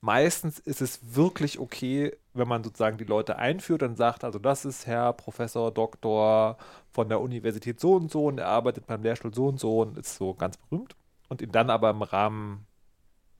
[0.00, 4.64] meistens ist es wirklich okay, wenn man sozusagen die Leute einführt und sagt, also das
[4.64, 6.56] ist Herr Professor Doktor
[6.90, 9.98] von der Universität so und so und er arbeitet beim Lehrstuhl so und so und
[9.98, 10.96] ist so ganz berühmt
[11.28, 12.66] und ihn dann aber im Rahmen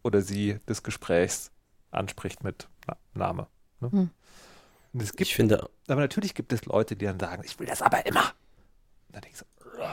[0.03, 1.51] oder sie des Gesprächs
[1.91, 3.47] anspricht mit Na Name.
[3.81, 3.91] Ne?
[3.91, 4.11] Hm.
[4.93, 7.67] Und es gibt, ich finde, aber natürlich gibt es Leute, die dann sagen, ich will
[7.67, 8.33] das aber immer.
[9.33, 9.45] So,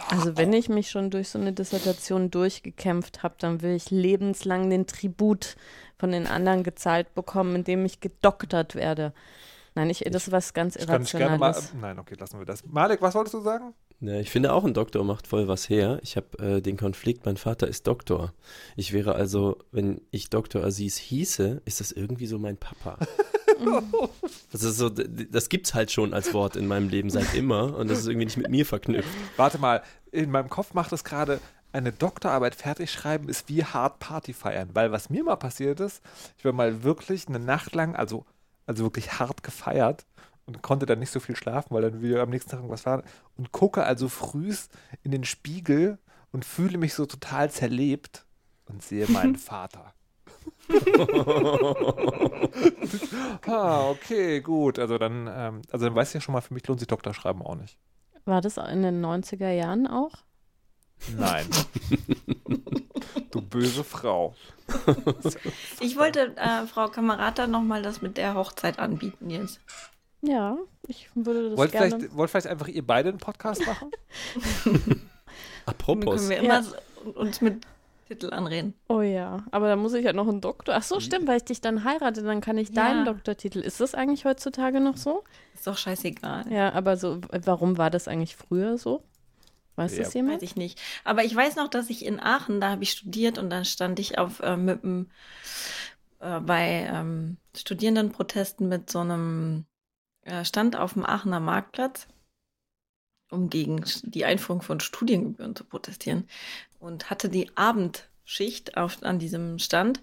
[0.09, 4.69] also wenn ich mich schon durch so eine Dissertation durchgekämpft habe, dann will ich lebenslang
[4.69, 5.55] den Tribut
[5.97, 9.13] von den anderen gezahlt bekommen, indem ich gedoktert werde.
[9.73, 11.73] Nein, ich, das ist was ganz Irrationales.
[11.73, 12.65] Mal, nein, okay, lassen wir das.
[12.65, 13.73] Malik, was wolltest du sagen?
[14.01, 15.99] Ja, ich finde auch, ein Doktor macht voll was her.
[16.03, 18.33] Ich habe äh, den Konflikt, mein Vater ist Doktor.
[18.75, 22.97] Ich wäre also, wenn ich Doktor Aziz hieße, ist das irgendwie so mein Papa.
[24.51, 27.89] das ist so, das gibt's halt schon als Wort in meinem Leben seit immer und
[27.89, 29.09] das ist irgendwie nicht mit mir verknüpft.
[29.37, 29.81] Warte mal,
[30.11, 31.39] in meinem Kopf macht es gerade
[31.71, 36.01] eine Doktorarbeit fertig schreiben ist wie hart Party feiern, weil was mir mal passiert ist,
[36.37, 38.25] ich war mal wirklich eine Nacht lang, also
[38.65, 40.05] also wirklich hart gefeiert
[40.45, 43.03] und konnte dann nicht so viel schlafen, weil dann wieder am nächsten Tag irgendwas war
[43.37, 44.71] und gucke also frühst
[45.03, 45.97] in den Spiegel
[46.31, 48.25] und fühle mich so total zerlebt
[48.65, 49.93] und sehe meinen Vater.
[53.47, 54.79] ah, okay, gut.
[54.79, 57.41] Also dann, ähm, also dann weißt du ja schon mal, für mich lohnt sich Doktorschreiben
[57.41, 57.77] auch nicht.
[58.25, 60.11] War das in den 90er Jahren auch?
[61.17, 61.47] Nein.
[63.31, 64.35] du böse Frau.
[65.79, 69.59] ich wollte äh, Frau Kamerata nochmal das mit der Hochzeit anbieten jetzt.
[70.27, 70.57] Ja,
[70.87, 71.89] ich würde das wollt gerne.
[71.89, 73.91] Vielleicht, wollt vielleicht einfach ihr beide einen Podcast machen?
[75.65, 76.05] Apropos.
[76.05, 77.11] Dann können wir immer ja.
[77.13, 77.65] uns mit
[78.07, 78.75] Titel anreden.
[78.87, 80.75] Oh ja, aber da muss ich ja noch einen Doktor.
[80.75, 82.75] Ach so, stimmt, weil ich dich dann heirate, dann kann ich ja.
[82.75, 83.59] deinen Doktortitel.
[83.59, 85.23] Ist das eigentlich heutzutage noch so?
[85.55, 86.45] Ist doch scheißegal.
[86.51, 89.03] Ja, aber so, warum war das eigentlich früher so?
[89.75, 90.03] Weiß ja.
[90.03, 90.35] das jemand?
[90.35, 90.79] Weiß ich nicht.
[91.03, 93.99] Aber ich weiß noch, dass ich in Aachen, da habe ich studiert und dann stand
[93.99, 95.09] ich auf äh, mit einem
[96.19, 99.65] äh, bei ähm, Studierendenprotesten mit so einem
[100.43, 102.07] Stand auf dem Aachener Marktplatz,
[103.29, 106.27] um gegen die Einführung von Studiengebühren zu protestieren
[106.79, 110.01] und hatte die Abend Schicht auf, an diesem Stand.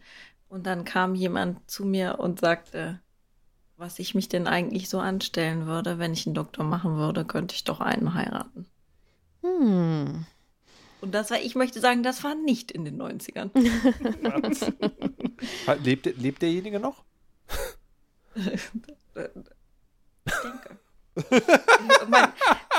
[0.49, 3.01] Und dann kam jemand zu mir und sagte,
[3.77, 7.55] was ich mich denn eigentlich so anstellen würde, wenn ich einen Doktor machen würde, könnte
[7.55, 8.67] ich doch einen heiraten.
[9.43, 10.25] Hm.
[11.01, 13.51] Und das war, ich möchte sagen, das war nicht in den 90ern.
[15.83, 17.03] lebt, lebt derjenige noch?
[20.25, 20.79] ich denke.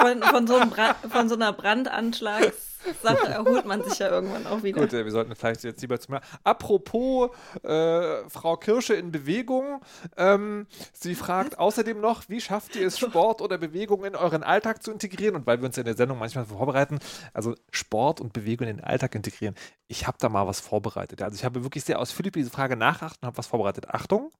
[0.01, 4.81] von, von, so Brand, von, so einer Brandanschlagssache erholt man sich ja irgendwann auch wieder.
[4.81, 6.17] Gut, wir sollten vielleicht jetzt lieber zum.
[6.43, 7.29] Apropos
[7.61, 9.81] äh, Frau Kirsche in Bewegung.
[10.17, 14.81] Ähm, sie fragt außerdem noch, wie schafft ihr es, Sport oder Bewegung in euren Alltag
[14.81, 15.35] zu integrieren?
[15.35, 16.97] Und weil wir uns in der Sendung manchmal vorbereiten,
[17.33, 19.53] also Sport und Bewegung in den Alltag integrieren.
[19.87, 21.21] Ich habe da mal was vorbereitet.
[21.21, 23.89] Also ich habe wirklich sehr ausführlich diese Frage nachgedacht und habe was vorbereitet.
[23.89, 24.31] Achtung.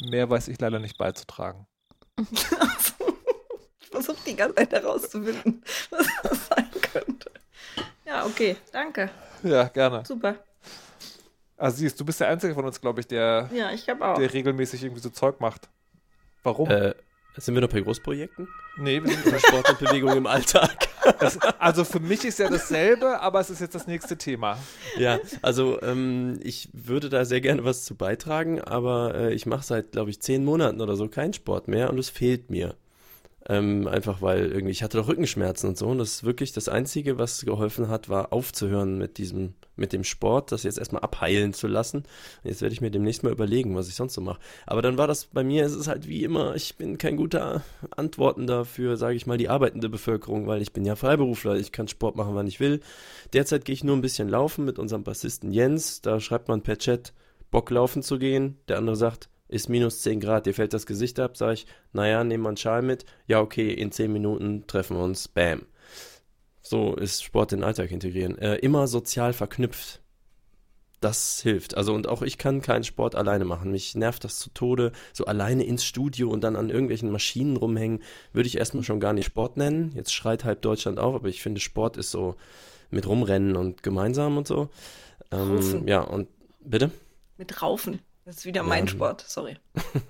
[0.00, 1.66] Mehr weiß ich leider nicht beizutragen.
[2.20, 7.30] ich versuche die ganze Zeit herauszufinden, was das sein könnte.
[8.06, 9.10] Ja, okay, danke.
[9.42, 10.04] Ja, gerne.
[10.04, 10.36] Super.
[11.56, 14.82] Also siehst du bist der Einzige von uns, glaube ich, der, ja, ich der regelmäßig
[14.82, 15.68] irgendwie so Zeug macht.
[16.42, 16.70] Warum?
[16.70, 16.94] Äh,
[17.40, 18.48] sind wir noch bei Großprojekten?
[18.76, 20.88] Nee, wir sind bei Sport und Bewegung im Alltag.
[21.18, 24.58] Das, also für mich ist ja dasselbe, aber es ist jetzt das nächste Thema.
[24.98, 29.64] Ja, also ähm, ich würde da sehr gerne was zu beitragen, aber äh, ich mache
[29.64, 32.76] seit, glaube ich, zehn Monaten oder so keinen Sport mehr und es fehlt mir.
[33.48, 35.88] Ähm, einfach weil irgendwie, ich hatte doch Rückenschmerzen und so.
[35.88, 40.04] Und das ist wirklich das Einzige, was geholfen hat, war aufzuhören mit diesem, mit dem
[40.04, 41.98] Sport, das jetzt erstmal abheilen zu lassen.
[41.98, 44.40] Und jetzt werde ich mir demnächst mal überlegen, was ich sonst so mache.
[44.66, 47.62] Aber dann war das bei mir, es ist halt wie immer, ich bin kein guter
[47.96, 51.88] Antwortender für, sage ich mal, die arbeitende Bevölkerung, weil ich bin ja Freiberufler, ich kann
[51.88, 52.80] Sport machen, wann ich will.
[53.32, 56.02] Derzeit gehe ich nur ein bisschen laufen mit unserem Bassisten Jens.
[56.02, 57.14] Da schreibt man per Chat,
[57.50, 58.58] Bock laufen zu gehen.
[58.68, 62.24] Der andere sagt, ist minus 10 Grad, dir fällt das Gesicht ab, sag ich, naja,
[62.24, 65.62] nehmen wir einen Schal mit, ja, okay, in 10 Minuten treffen wir uns, bam.
[66.62, 68.38] So ist Sport in den Alltag integrieren.
[68.38, 70.00] Äh, immer sozial verknüpft.
[71.00, 71.76] Das hilft.
[71.76, 73.70] Also, und auch ich kann keinen Sport alleine machen.
[73.70, 74.92] Mich nervt das zu Tode.
[75.14, 79.14] So alleine ins Studio und dann an irgendwelchen Maschinen rumhängen, würde ich erstmal schon gar
[79.14, 79.92] nicht Sport nennen.
[79.96, 82.36] Jetzt schreit halb Deutschland auf, aber ich finde, Sport ist so
[82.90, 84.68] mit rumrennen und gemeinsam und so.
[85.32, 86.28] Ähm, ja, und
[86.60, 86.90] bitte?
[87.38, 88.00] Mit Raufen.
[88.30, 88.92] Das ist wieder mein ja.
[88.92, 89.56] Sport, sorry.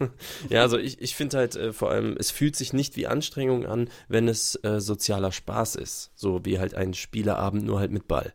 [0.51, 3.65] ja, also ich, ich finde halt äh, vor allem, es fühlt sich nicht wie Anstrengung
[3.65, 6.11] an, wenn es äh, sozialer Spaß ist.
[6.17, 8.35] So wie halt ein Spieleabend nur halt mit Ball.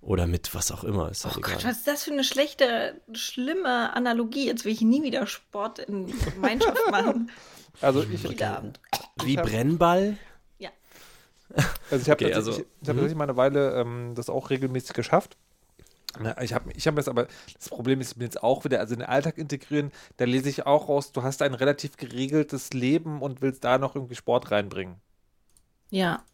[0.00, 1.10] Oder mit was auch immer.
[1.10, 4.46] Ist halt oh Gott, was ist das für eine schlechte, schlimme Analogie?
[4.46, 7.32] Jetzt will ich nie wieder Sport in Gemeinschaft machen.
[7.80, 8.20] Also ich.
[8.20, 8.78] Spieleabend.
[9.24, 10.18] Wie Brennball?
[10.58, 10.70] Ja.
[11.90, 14.50] Also ich habe okay, also, ich, ich hab tatsächlich mal eine Weile ähm, das auch
[14.50, 15.36] regelmäßig geschafft.
[16.40, 19.00] Ich habe ich hab jetzt aber, das Problem ist mir jetzt auch wieder, also in
[19.00, 23.42] den Alltag integrieren, da lese ich auch raus, du hast ein relativ geregeltes Leben und
[23.42, 24.96] willst da noch irgendwie Sport reinbringen.
[25.90, 26.24] Ja.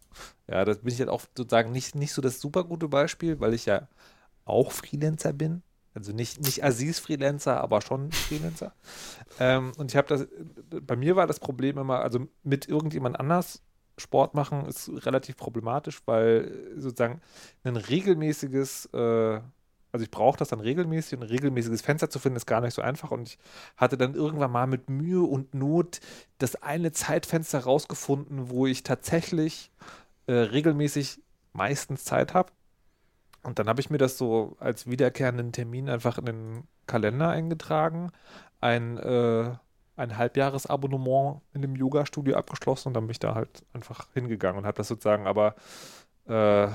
[0.46, 3.54] Ja, das bin ich jetzt auch sozusagen nicht, nicht so das super gute Beispiel, weil
[3.54, 3.88] ich ja
[4.44, 5.62] auch Freelancer bin.
[5.94, 8.74] Also nicht, nicht Aziz-Freelancer, aber schon Freelancer.
[9.40, 10.26] ähm, und ich habe das,
[10.86, 13.62] bei mir war das Problem immer, also mit irgendjemand anders
[13.98, 17.20] Sport machen ist relativ problematisch, weil sozusagen
[17.62, 19.40] ein regelmäßiges äh,
[19.92, 22.74] also ich brauche das dann regelmäßig und ein regelmäßiges Fenster zu finden ist gar nicht
[22.74, 23.38] so einfach und ich
[23.76, 26.00] hatte dann irgendwann mal mit Mühe und Not
[26.38, 29.70] das eine Zeitfenster rausgefunden, wo ich tatsächlich
[30.26, 31.20] äh, regelmäßig
[31.52, 32.50] meistens Zeit habe.
[33.42, 38.12] Und dann habe ich mir das so als wiederkehrenden Termin einfach in den Kalender eingetragen,
[38.60, 39.50] ein, äh,
[39.96, 44.66] ein Halbjahresabonnement in dem Yoga-Studio abgeschlossen und dann bin ich da halt einfach hingegangen und
[44.66, 45.54] habe das sozusagen aber
[46.28, 46.68] äh,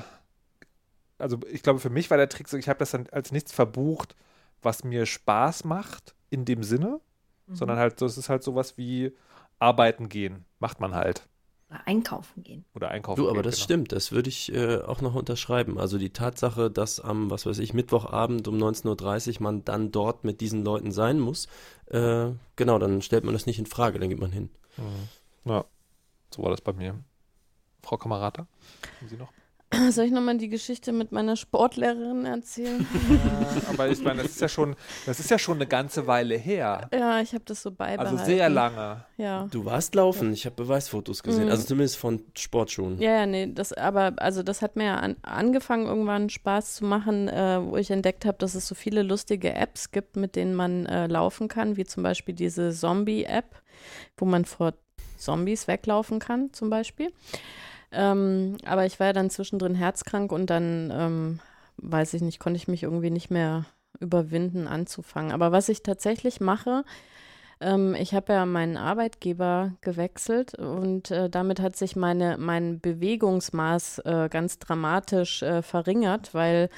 [1.18, 3.52] also ich glaube, für mich war der Trick so, ich habe das dann als nichts
[3.52, 4.16] verbucht,
[4.62, 7.00] was mir Spaß macht in dem Sinne,
[7.48, 7.56] mhm.
[7.56, 9.14] sondern halt, das ist halt sowas wie
[9.60, 11.28] arbeiten gehen, macht man halt.
[11.70, 12.64] Oder einkaufen gehen.
[12.76, 13.64] Oder einkaufen du, aber gehen, das genau.
[13.64, 15.78] stimmt, das würde ich äh, auch noch unterschreiben.
[15.78, 20.24] Also die Tatsache, dass am, was weiß ich, Mittwochabend um 19.30 Uhr man dann dort
[20.24, 21.48] mit diesen Leuten sein muss,
[21.88, 24.50] äh, genau, dann stellt man das nicht in Frage, dann geht man hin.
[24.78, 25.52] Mhm.
[25.52, 25.66] Ja,
[26.34, 26.96] so war das bei mir.
[27.82, 28.48] Frau Kamerata,
[29.00, 29.32] haben Sie noch?
[29.92, 32.86] Soll ich nochmal die Geschichte mit meiner Sportlehrerin erzählen?
[33.08, 34.76] Ja, aber ich meine, das ist ja schon,
[35.06, 36.90] das ist ja schon eine ganze Weile her.
[36.94, 38.18] Ja, ich habe das so beibehalten.
[38.18, 39.06] Also sehr lange.
[39.18, 39.48] Ja.
[39.50, 41.52] Du warst laufen, ich habe Beweisfotos gesehen, mhm.
[41.52, 43.00] also zumindest von Sportschuhen.
[43.00, 46.86] Ja, ja, nee, das, aber also das hat mir ja an, angefangen, irgendwann Spaß zu
[46.86, 50.54] machen, äh, wo ich entdeckt habe, dass es so viele lustige Apps gibt, mit denen
[50.54, 53.62] man äh, laufen kann, wie zum Beispiel diese Zombie-App,
[54.18, 54.74] wo man vor
[55.18, 57.12] Zombies weglaufen kann, zum Beispiel.
[57.92, 61.40] Ähm, aber ich war ja dann zwischendrin herzkrank und dann, ähm,
[61.78, 63.66] weiß ich nicht, konnte ich mich irgendwie nicht mehr
[64.00, 65.32] überwinden, anzufangen.
[65.32, 66.84] Aber was ich tatsächlich mache,
[67.62, 74.00] Ähm, ich habe ja meinen Arbeitgeber gewechselt und äh, damit hat sich meine, mein Bewegungsmaß
[74.06, 76.70] äh, ganz dramatisch äh, verringert, weil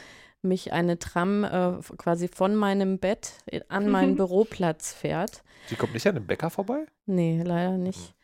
[0.42, 3.34] mich eine Tram äh, quasi von meinem Bett
[3.70, 5.44] an meinen Büroplatz fährt.
[5.70, 6.86] Die kommt nicht an dem Bäcker vorbei?
[7.06, 8.16] Nee, leider nicht.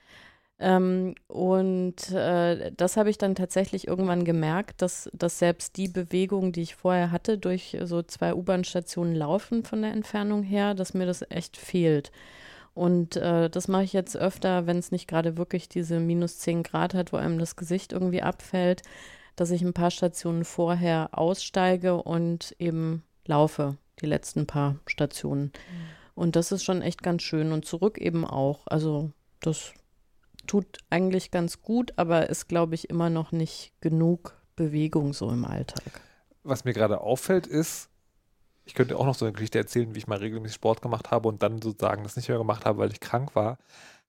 [0.58, 6.54] Ähm, und äh, das habe ich dann tatsächlich irgendwann gemerkt, dass, dass selbst die Bewegung,
[6.54, 11.06] die ich vorher hatte, durch so zwei U-Bahn-Stationen laufen von der Entfernung her, dass mir
[11.06, 12.12] das echt fehlt.
[12.74, 16.64] Und äh, das mache ich jetzt öfter, wenn es nicht gerade wirklich diese minus 10
[16.64, 18.82] Grad hat, wo einem das Gesicht irgendwie abfällt,
[19.36, 25.46] dass ich ein paar Stationen vorher aussteige und eben laufe, die letzten paar Stationen.
[25.46, 25.52] Mhm.
[26.16, 27.52] Und das ist schon echt ganz schön.
[27.52, 28.68] Und zurück eben auch.
[28.68, 29.74] Also das
[30.46, 35.46] tut eigentlich ganz gut, aber ist, glaube ich, immer noch nicht genug Bewegung so im
[35.46, 36.02] Alltag.
[36.44, 37.90] Was mir gerade auffällt, ist,
[38.66, 41.28] ich könnte auch noch so eine Geschichte erzählen, wie ich mal regelmäßig Sport gemacht habe
[41.28, 43.58] und dann sozusagen das nicht mehr gemacht habe, weil ich krank war.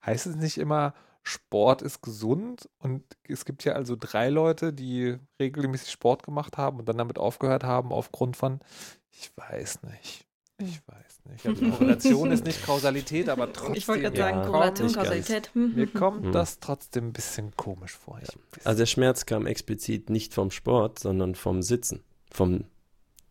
[0.05, 5.19] Heißt es nicht immer, Sport ist gesund und es gibt ja also drei Leute, die
[5.41, 8.61] regelmäßig Sport gemacht haben und dann damit aufgehört haben aufgrund von,
[9.11, 10.26] ich weiß nicht,
[10.59, 11.47] ich weiß nicht.
[11.47, 13.75] Also Korrelation ist nicht Kausalität, aber trotzdem.
[13.77, 15.55] Ich wollte gerade sagen, ja, Korrelation, Kausalität.
[15.55, 15.75] Hm.
[15.75, 16.33] Mir kommt hm.
[16.33, 18.19] das trotzdem ein bisschen komisch vor.
[18.21, 18.29] Ja.
[18.65, 22.03] Also der Schmerz kam explizit nicht vom Sport, sondern vom Sitzen.
[22.31, 22.65] Vom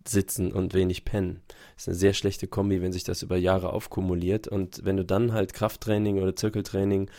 [0.07, 1.41] Sitzen und wenig pennen.
[1.73, 4.47] Das ist eine sehr schlechte Kombi, wenn sich das über Jahre aufkumuliert.
[4.47, 7.09] Und wenn du dann halt Krafttraining oder Zirkeltraining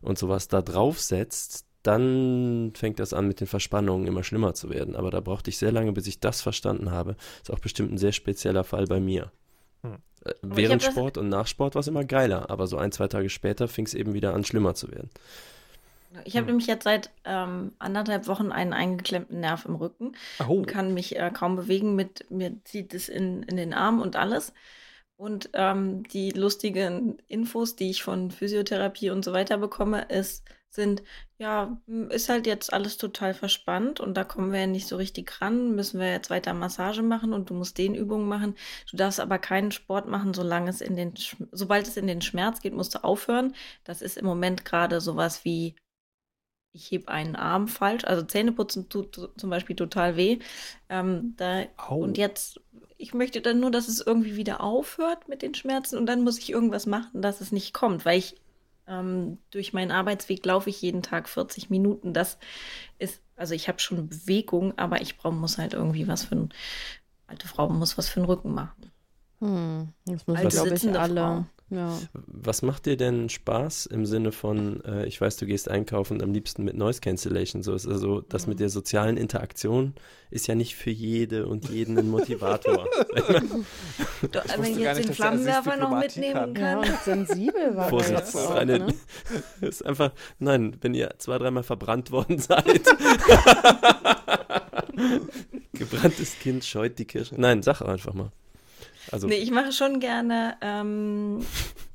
[0.00, 4.96] und sowas da draufsetzt, dann fängt das an mit den Verspannungen immer schlimmer zu werden.
[4.96, 7.16] Aber da brauchte ich sehr lange, bis ich das verstanden habe.
[7.42, 9.32] Ist auch bestimmt ein sehr spezieller Fall bei mir.
[10.42, 13.68] Während Sport und nach Sport war es immer geiler, aber so ein, zwei Tage später
[13.68, 15.10] fing es eben wieder an, schlimmer zu werden.
[16.24, 20.12] Ich habe nämlich jetzt seit ähm, anderthalb Wochen einen eingeklemmten Nerv im Rücken
[20.46, 20.54] oh.
[20.54, 21.94] und kann mich äh, kaum bewegen.
[21.94, 24.52] Mit mir zieht es in, in den Arm und alles.
[25.16, 31.02] Und ähm, die lustigen Infos, die ich von Physiotherapie und so weiter bekomme, ist, sind,
[31.38, 31.78] ja,
[32.08, 35.74] ist halt jetzt alles total verspannt und da kommen wir ja nicht so richtig ran,
[35.74, 38.54] müssen wir jetzt weiter Massage machen und du musst den Übungen machen.
[38.90, 41.12] Du darfst aber keinen Sport machen, solange es in den,
[41.52, 43.54] sobald es in den Schmerz geht, musst du aufhören.
[43.84, 45.76] Das ist im Moment gerade sowas wie,
[46.72, 50.38] ich hebe einen Arm falsch, also Zähneputzen tut zum Beispiel total weh.
[50.88, 52.60] Ähm, da, und jetzt
[52.98, 56.38] ich möchte dann nur, dass es irgendwie wieder aufhört mit den Schmerzen und dann muss
[56.38, 58.36] ich irgendwas machen, dass es nicht kommt, weil ich
[58.88, 62.12] ähm, durch meinen Arbeitsweg laufe ich jeden Tag 40 Minuten.
[62.12, 62.38] Das
[62.98, 66.48] ist, also ich habe schon Bewegung, aber ich brauch, muss halt irgendwie was für ein,
[67.26, 68.92] alte Frau muss was für den Rücken machen.
[69.40, 71.20] Hm, das müssen, glaube ich, alle.
[71.20, 71.44] Frau.
[71.68, 71.98] Ja.
[72.12, 76.32] Was macht dir denn Spaß im Sinne von, äh, ich weiß, du gehst einkaufen am
[76.32, 77.64] liebsten mit Noise Cancellation?
[77.64, 78.50] So ist also das mhm.
[78.50, 79.94] mit der sozialen Interaktion
[80.30, 82.86] ist ja nicht für jede und jeden ein Motivator.
[83.16, 86.84] du, wenn ich jetzt den Flammenwerfer noch mitnehmen kann.
[86.84, 88.94] Ja, sensibel war Vorsicht, das ist, eine, ne?
[89.60, 92.64] ist einfach, nein, wenn ihr zwei, dreimal verbrannt worden seid.
[95.72, 97.34] Gebranntes Kind scheut die Kirche.
[97.40, 98.30] Nein, sag einfach mal.
[99.12, 101.44] Also nee, ich mache schon gerne ähm,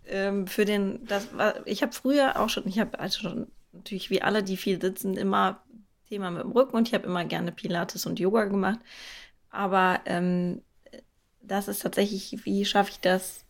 [0.07, 1.30] ähm, für den, das
[1.66, 5.16] ich habe früher auch schon, ich habe also schon natürlich wie alle, die viel sitzen,
[5.16, 5.64] immer
[6.09, 8.80] Thema mit dem Rücken und ich habe immer gerne Pilates und Yoga gemacht.
[9.49, 10.62] Aber ähm,
[11.41, 13.45] das ist tatsächlich, wie schaffe ich das,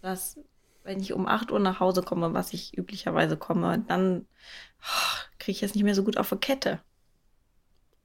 [0.00, 0.38] dass,
[0.84, 4.26] wenn ich um 8 Uhr nach Hause komme, was ich üblicherweise komme, dann
[4.82, 6.80] oh, kriege ich es nicht mehr so gut auf der Kette.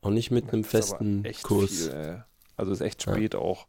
[0.01, 1.88] Und nicht mit einem festen Kurs.
[1.88, 2.26] Viel,
[2.58, 3.39] also ist echt spät ja.
[3.39, 3.68] auch.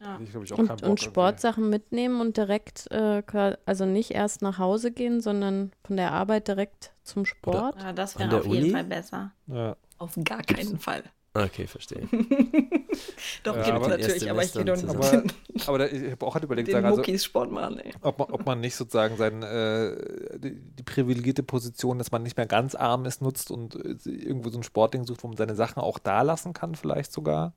[0.00, 0.18] Ja.
[0.22, 3.22] Ich, ich und, und Sportsachen mitnehmen und direkt, äh,
[3.66, 7.76] also nicht erst nach Hause gehen, sondern von der Arbeit direkt zum Sport.
[7.82, 8.70] Ja, das wäre auf jeden Uni?
[8.70, 9.32] Fall besser.
[9.46, 9.76] Ja.
[9.98, 11.02] Auf gar keinen Fall.
[11.32, 12.08] Okay, verstehe.
[13.44, 15.22] Doch, ja, gibt es natürlich, aber ich gehe doch Aber,
[15.66, 17.92] aber da, ich habe auch halt überlegt, sagen, also, Sport machen, ey.
[18.00, 22.36] Ob, man, ob man nicht sozusagen sein, äh, die, die, privilegierte Position, dass man nicht
[22.36, 25.54] mehr ganz arm ist, nutzt und äh, irgendwo so ein Sportding sucht, wo man seine
[25.54, 27.54] Sachen auch da lassen kann, vielleicht sogar.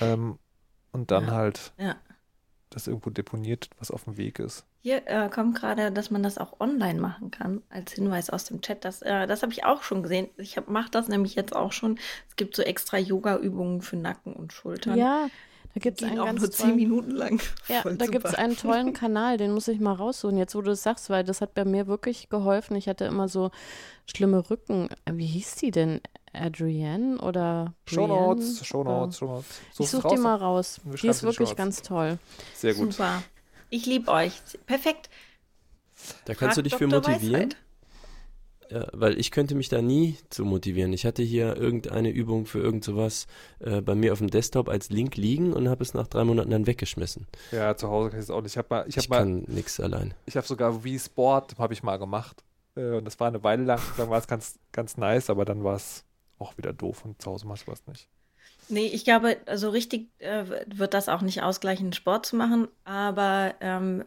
[0.00, 0.38] Ähm,
[0.92, 1.30] und dann ja.
[1.32, 1.96] halt ja.
[2.70, 4.64] das irgendwo deponiert, was auf dem Weg ist.
[4.82, 8.60] Hier äh, kommt gerade, dass man das auch online machen kann, als Hinweis aus dem
[8.62, 8.84] Chat.
[8.84, 10.28] Das, äh, das habe ich auch schon gesehen.
[10.36, 11.98] Ich mache das nämlich jetzt auch schon.
[12.28, 14.98] Es gibt so extra Yoga-Übungen für Nacken und Schultern.
[14.98, 15.28] Ja,
[15.74, 17.40] da gibt es einen auch ganz nur zehn Minuten lang.
[17.68, 20.60] Ja, Voll da gibt es einen tollen Kanal, den muss ich mal raussuchen, jetzt wo
[20.60, 22.76] du es sagst, weil das hat bei mir wirklich geholfen.
[22.76, 23.50] Ich hatte immer so
[24.06, 24.88] schlimme Rücken.
[25.10, 26.00] Wie hieß die denn?
[26.32, 29.60] Adrienne oder Shownotes, Shownotes, Shownotes.
[29.78, 30.80] Ich suche die mal raus.
[30.84, 32.18] Die ist wirklich ganz toll.
[32.54, 32.92] Sehr gut.
[32.92, 33.22] Super.
[33.70, 34.32] Ich liebe euch.
[34.66, 35.10] Perfekt.
[36.24, 36.88] Da kannst Frag du dich Dr.
[36.88, 37.54] für motivieren.
[38.70, 40.94] Ja, weil ich könnte mich da nie zu motivieren.
[40.94, 43.26] Ich hatte hier irgendeine Übung für irgend sowas
[43.58, 46.50] äh, bei mir auf dem Desktop als Link liegen und habe es nach drei Monaten
[46.50, 47.26] dann weggeschmissen.
[47.50, 48.52] Ja, zu Hause kann ich es auch nicht.
[48.52, 50.14] Ich, hab mal, ich, hab ich mal, kann nichts allein.
[50.24, 52.42] Ich habe sogar Wii Sport, habe ich mal gemacht.
[52.74, 55.64] Äh, und das war eine Weile lang, dann war es ganz, ganz nice, aber dann
[55.64, 56.04] war es
[56.42, 58.08] auch wieder doof und zu Hause machst du was nicht.
[58.68, 63.54] Nee, ich glaube, also richtig äh, wird das auch nicht ausgleichen, Sport zu machen, aber
[63.60, 64.04] ähm,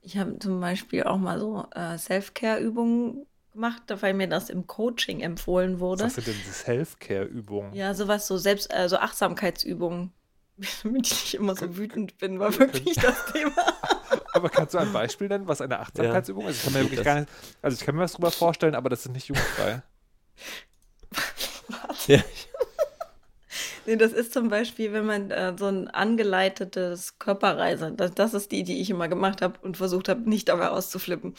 [0.00, 5.20] ich habe zum Beispiel auch mal so äh, Self-Care-Übungen gemacht, weil mir das im Coaching
[5.20, 6.04] empfohlen wurde.
[6.04, 7.74] Was sind denn Self-Care-Übungen?
[7.74, 10.12] Ja, sowas so Selbst, also Achtsamkeitsübungen,
[10.82, 13.56] damit ich nicht immer so wütend bin, war wirklich das Thema.
[14.32, 16.50] aber kannst du ein Beispiel nennen, was eine Achtsamkeitsübung ja.
[16.50, 16.58] ist?
[16.58, 17.28] Ich kann mir wirklich gar nicht,
[17.60, 19.82] also ich kann mir was drüber vorstellen, aber das ist nicht jugendfrei.
[22.06, 22.22] ja.
[23.86, 28.50] Nee, das ist zum Beispiel, wenn man äh, so ein angeleitetes Körperreise, das, das ist
[28.50, 31.34] die, die ich immer gemacht habe und versucht habe, nicht dabei auszuflippen.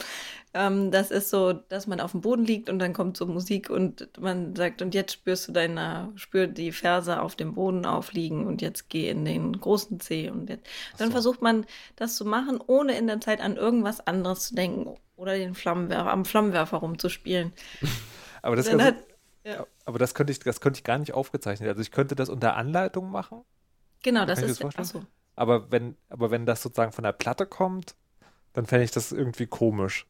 [0.53, 3.69] Ähm, das ist so, dass man auf dem Boden liegt und dann kommt so Musik
[3.69, 8.47] und man sagt, und jetzt spürst du deine, spür die Ferse auf dem Boden aufliegen
[8.47, 10.65] und jetzt geh in den großen Zeh und jetzt.
[10.97, 11.13] Dann so.
[11.13, 11.65] versucht man
[11.97, 16.11] das zu machen, ohne in der Zeit an irgendwas anderes zu denken oder den Flammenwerfer,
[16.11, 17.51] am Flammenwerfer rumzuspielen.
[18.41, 18.95] Aber das dann hat,
[19.47, 19.67] ja.
[19.85, 21.69] Aber das könnte ich, das könnte ich gar nicht aufgezeichnet.
[21.69, 23.43] Also ich könnte das unter Anleitung machen.
[24.03, 24.63] Genau, das ist.
[24.63, 25.03] Das achso.
[25.35, 27.95] Aber wenn, aber wenn das sozusagen von der Platte kommt,
[28.53, 30.07] dann fände ich das irgendwie komisch.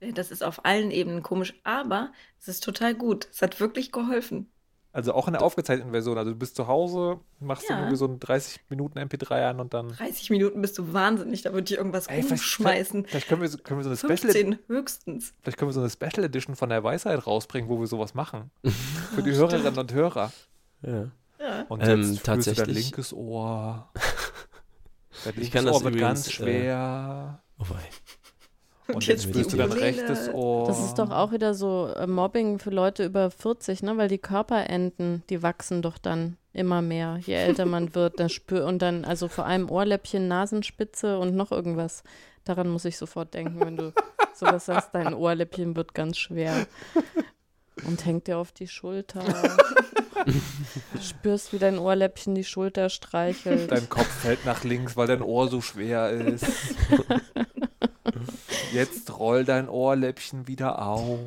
[0.00, 3.28] Das ist auf allen Ebenen komisch, aber es ist total gut.
[3.30, 4.50] Es hat wirklich geholfen.
[4.94, 6.16] Also auch in der aufgezeichneten Version.
[6.16, 7.78] Also du bist zu Hause, machst ja.
[7.78, 9.88] irgendwie so ein 30 Minuten MP3 an und dann.
[9.88, 13.04] 30 Minuten bist du wahnsinnig, da würde ich irgendwas Ey, umschmeißen.
[13.04, 15.34] Vielleicht, vielleicht können, wir, können wir so eine 15 Special höchstens.
[15.42, 18.52] Vielleicht können wir so eine Special Edition von der Weisheit rausbringen, wo wir sowas machen.
[19.16, 20.32] Für die Hörerinnen und Hörer.
[20.82, 21.10] Ja.
[21.40, 21.62] ja.
[21.68, 22.64] Und ähm, jetzt tatsächlich.
[22.64, 23.90] dein linkes Ohr.
[25.24, 27.40] Dein linkes Ohr wird übrigens, ganz äh, schwer.
[27.58, 27.82] Äh, oh wei.
[28.86, 30.66] Und, und jetzt spürst du dein rechtes Ohr.
[30.66, 33.96] Das ist doch auch wieder so äh, Mobbing für Leute über 40, ne?
[33.96, 38.20] Weil die Körperenden, die wachsen doch dann immer mehr, je älter man wird.
[38.20, 42.02] Das spür und dann, also vor allem Ohrläppchen, Nasenspitze und noch irgendwas.
[42.44, 43.92] Daran muss ich sofort denken, wenn du
[44.34, 46.66] sowas sagst, dein Ohrläppchen wird ganz schwer.
[47.86, 49.24] Und hängt dir auf die Schulter.
[50.26, 53.72] du spürst, wie dein Ohrläppchen die Schulter streichelt.
[53.72, 56.46] Dein Kopf fällt nach links, weil dein Ohr so schwer ist.
[58.72, 61.18] Jetzt roll dein Ohrläppchen wieder auf.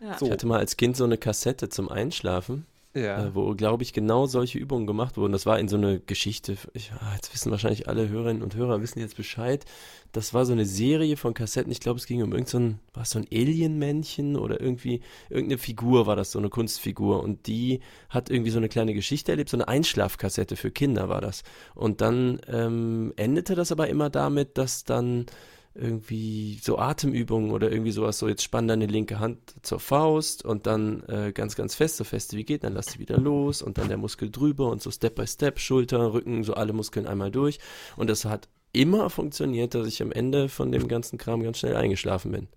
[0.00, 0.18] Ja.
[0.18, 0.26] So.
[0.26, 2.66] Ich hatte mal als Kind so eine Kassette zum Einschlafen.
[2.94, 3.26] Ja.
[3.26, 5.32] Äh, wo, glaube ich, genau solche Übungen gemacht wurden.
[5.32, 6.56] Das war in so eine Geschichte.
[6.74, 9.64] Ich, ah, jetzt wissen wahrscheinlich alle Hörerinnen und Hörer wissen jetzt Bescheid.
[10.12, 11.72] Das war so eine Serie von Kassetten.
[11.72, 16.06] Ich glaube, es ging um irgendein, so war so ein Alien-Männchen oder irgendwie, irgendeine Figur
[16.06, 17.20] war das, so eine Kunstfigur.
[17.20, 21.20] Und die hat irgendwie so eine kleine Geschichte erlebt, so eine Einschlafkassette für Kinder war
[21.20, 21.42] das.
[21.74, 25.26] Und dann ähm, endete das aber immer damit, dass dann
[25.74, 30.66] irgendwie so Atemübungen oder irgendwie sowas, so jetzt spann deine linke Hand zur Faust und
[30.66, 33.78] dann äh, ganz, ganz fest, so fest wie geht, dann lass sie wieder los und
[33.78, 37.30] dann der Muskel drüber und so Step by Step, Schulter, Rücken, so alle Muskeln einmal
[37.30, 37.58] durch.
[37.96, 41.76] Und das hat immer funktioniert, dass ich am Ende von dem ganzen Kram ganz schnell
[41.76, 42.48] eingeschlafen bin.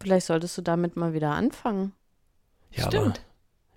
[0.00, 1.92] Vielleicht solltest du damit mal wieder anfangen.
[2.72, 3.04] Ja, Stimmt.
[3.04, 3.14] aber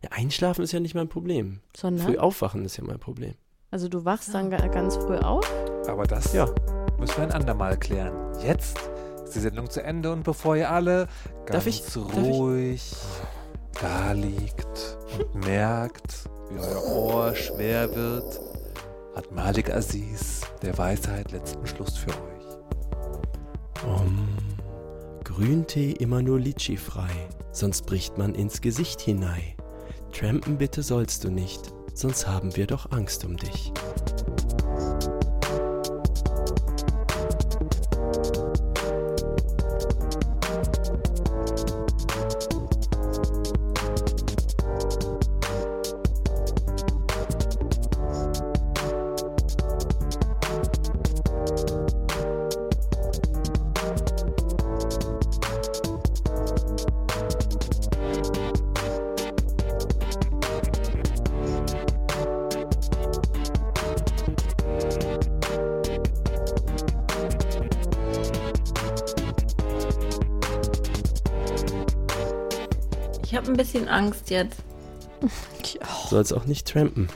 [0.03, 1.59] ja, einschlafen ist ja nicht mein Problem.
[1.75, 2.07] Sondern?
[2.07, 3.35] Früh aufwachen ist ja mein Problem.
[3.69, 5.45] Also du wachst dann ganz früh auf?
[5.87, 6.47] Aber das ja.
[6.99, 8.13] müssen wir ein andermal klären.
[8.43, 8.77] Jetzt
[9.23, 11.07] ist die Sendung zu Ende und bevor ihr alle
[11.45, 12.95] ganz ich, ruhig
[13.81, 18.39] da liegt und merkt, wie euer Ohr schwer wird,
[19.15, 22.37] hat Malik Aziz der Weisheit letzten Schluss für euch.
[23.85, 24.27] Um,
[25.23, 27.11] Grüntee immer nur Litschi frei,
[27.51, 29.53] sonst bricht man ins Gesicht hinein.
[30.11, 33.71] Trampen bitte sollst du nicht, sonst haben wir doch Angst um dich.
[74.07, 74.63] Angst jetzt.
[75.61, 76.07] Ich auch.
[76.09, 77.09] Sollst auch nicht trampen.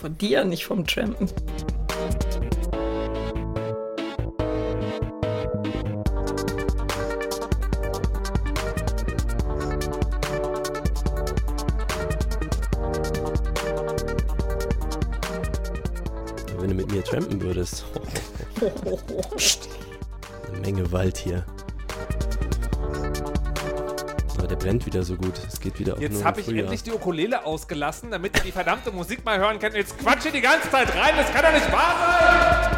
[0.00, 1.30] Von dir, nicht vom Trampen.
[16.58, 17.84] Wenn du mit mir trampen würdest.
[20.50, 21.43] Eine Menge Wald hier.
[24.74, 25.40] Brennt wieder so gut.
[25.46, 28.90] Es geht wieder auf Jetzt habe ich endlich die Ukulele ausgelassen, damit ihr die verdammte
[28.90, 29.76] Musik mal hören könnt.
[29.76, 31.14] Jetzt quatsche die ganze Zeit rein.
[31.16, 32.73] Das kann doch nicht wahr sein!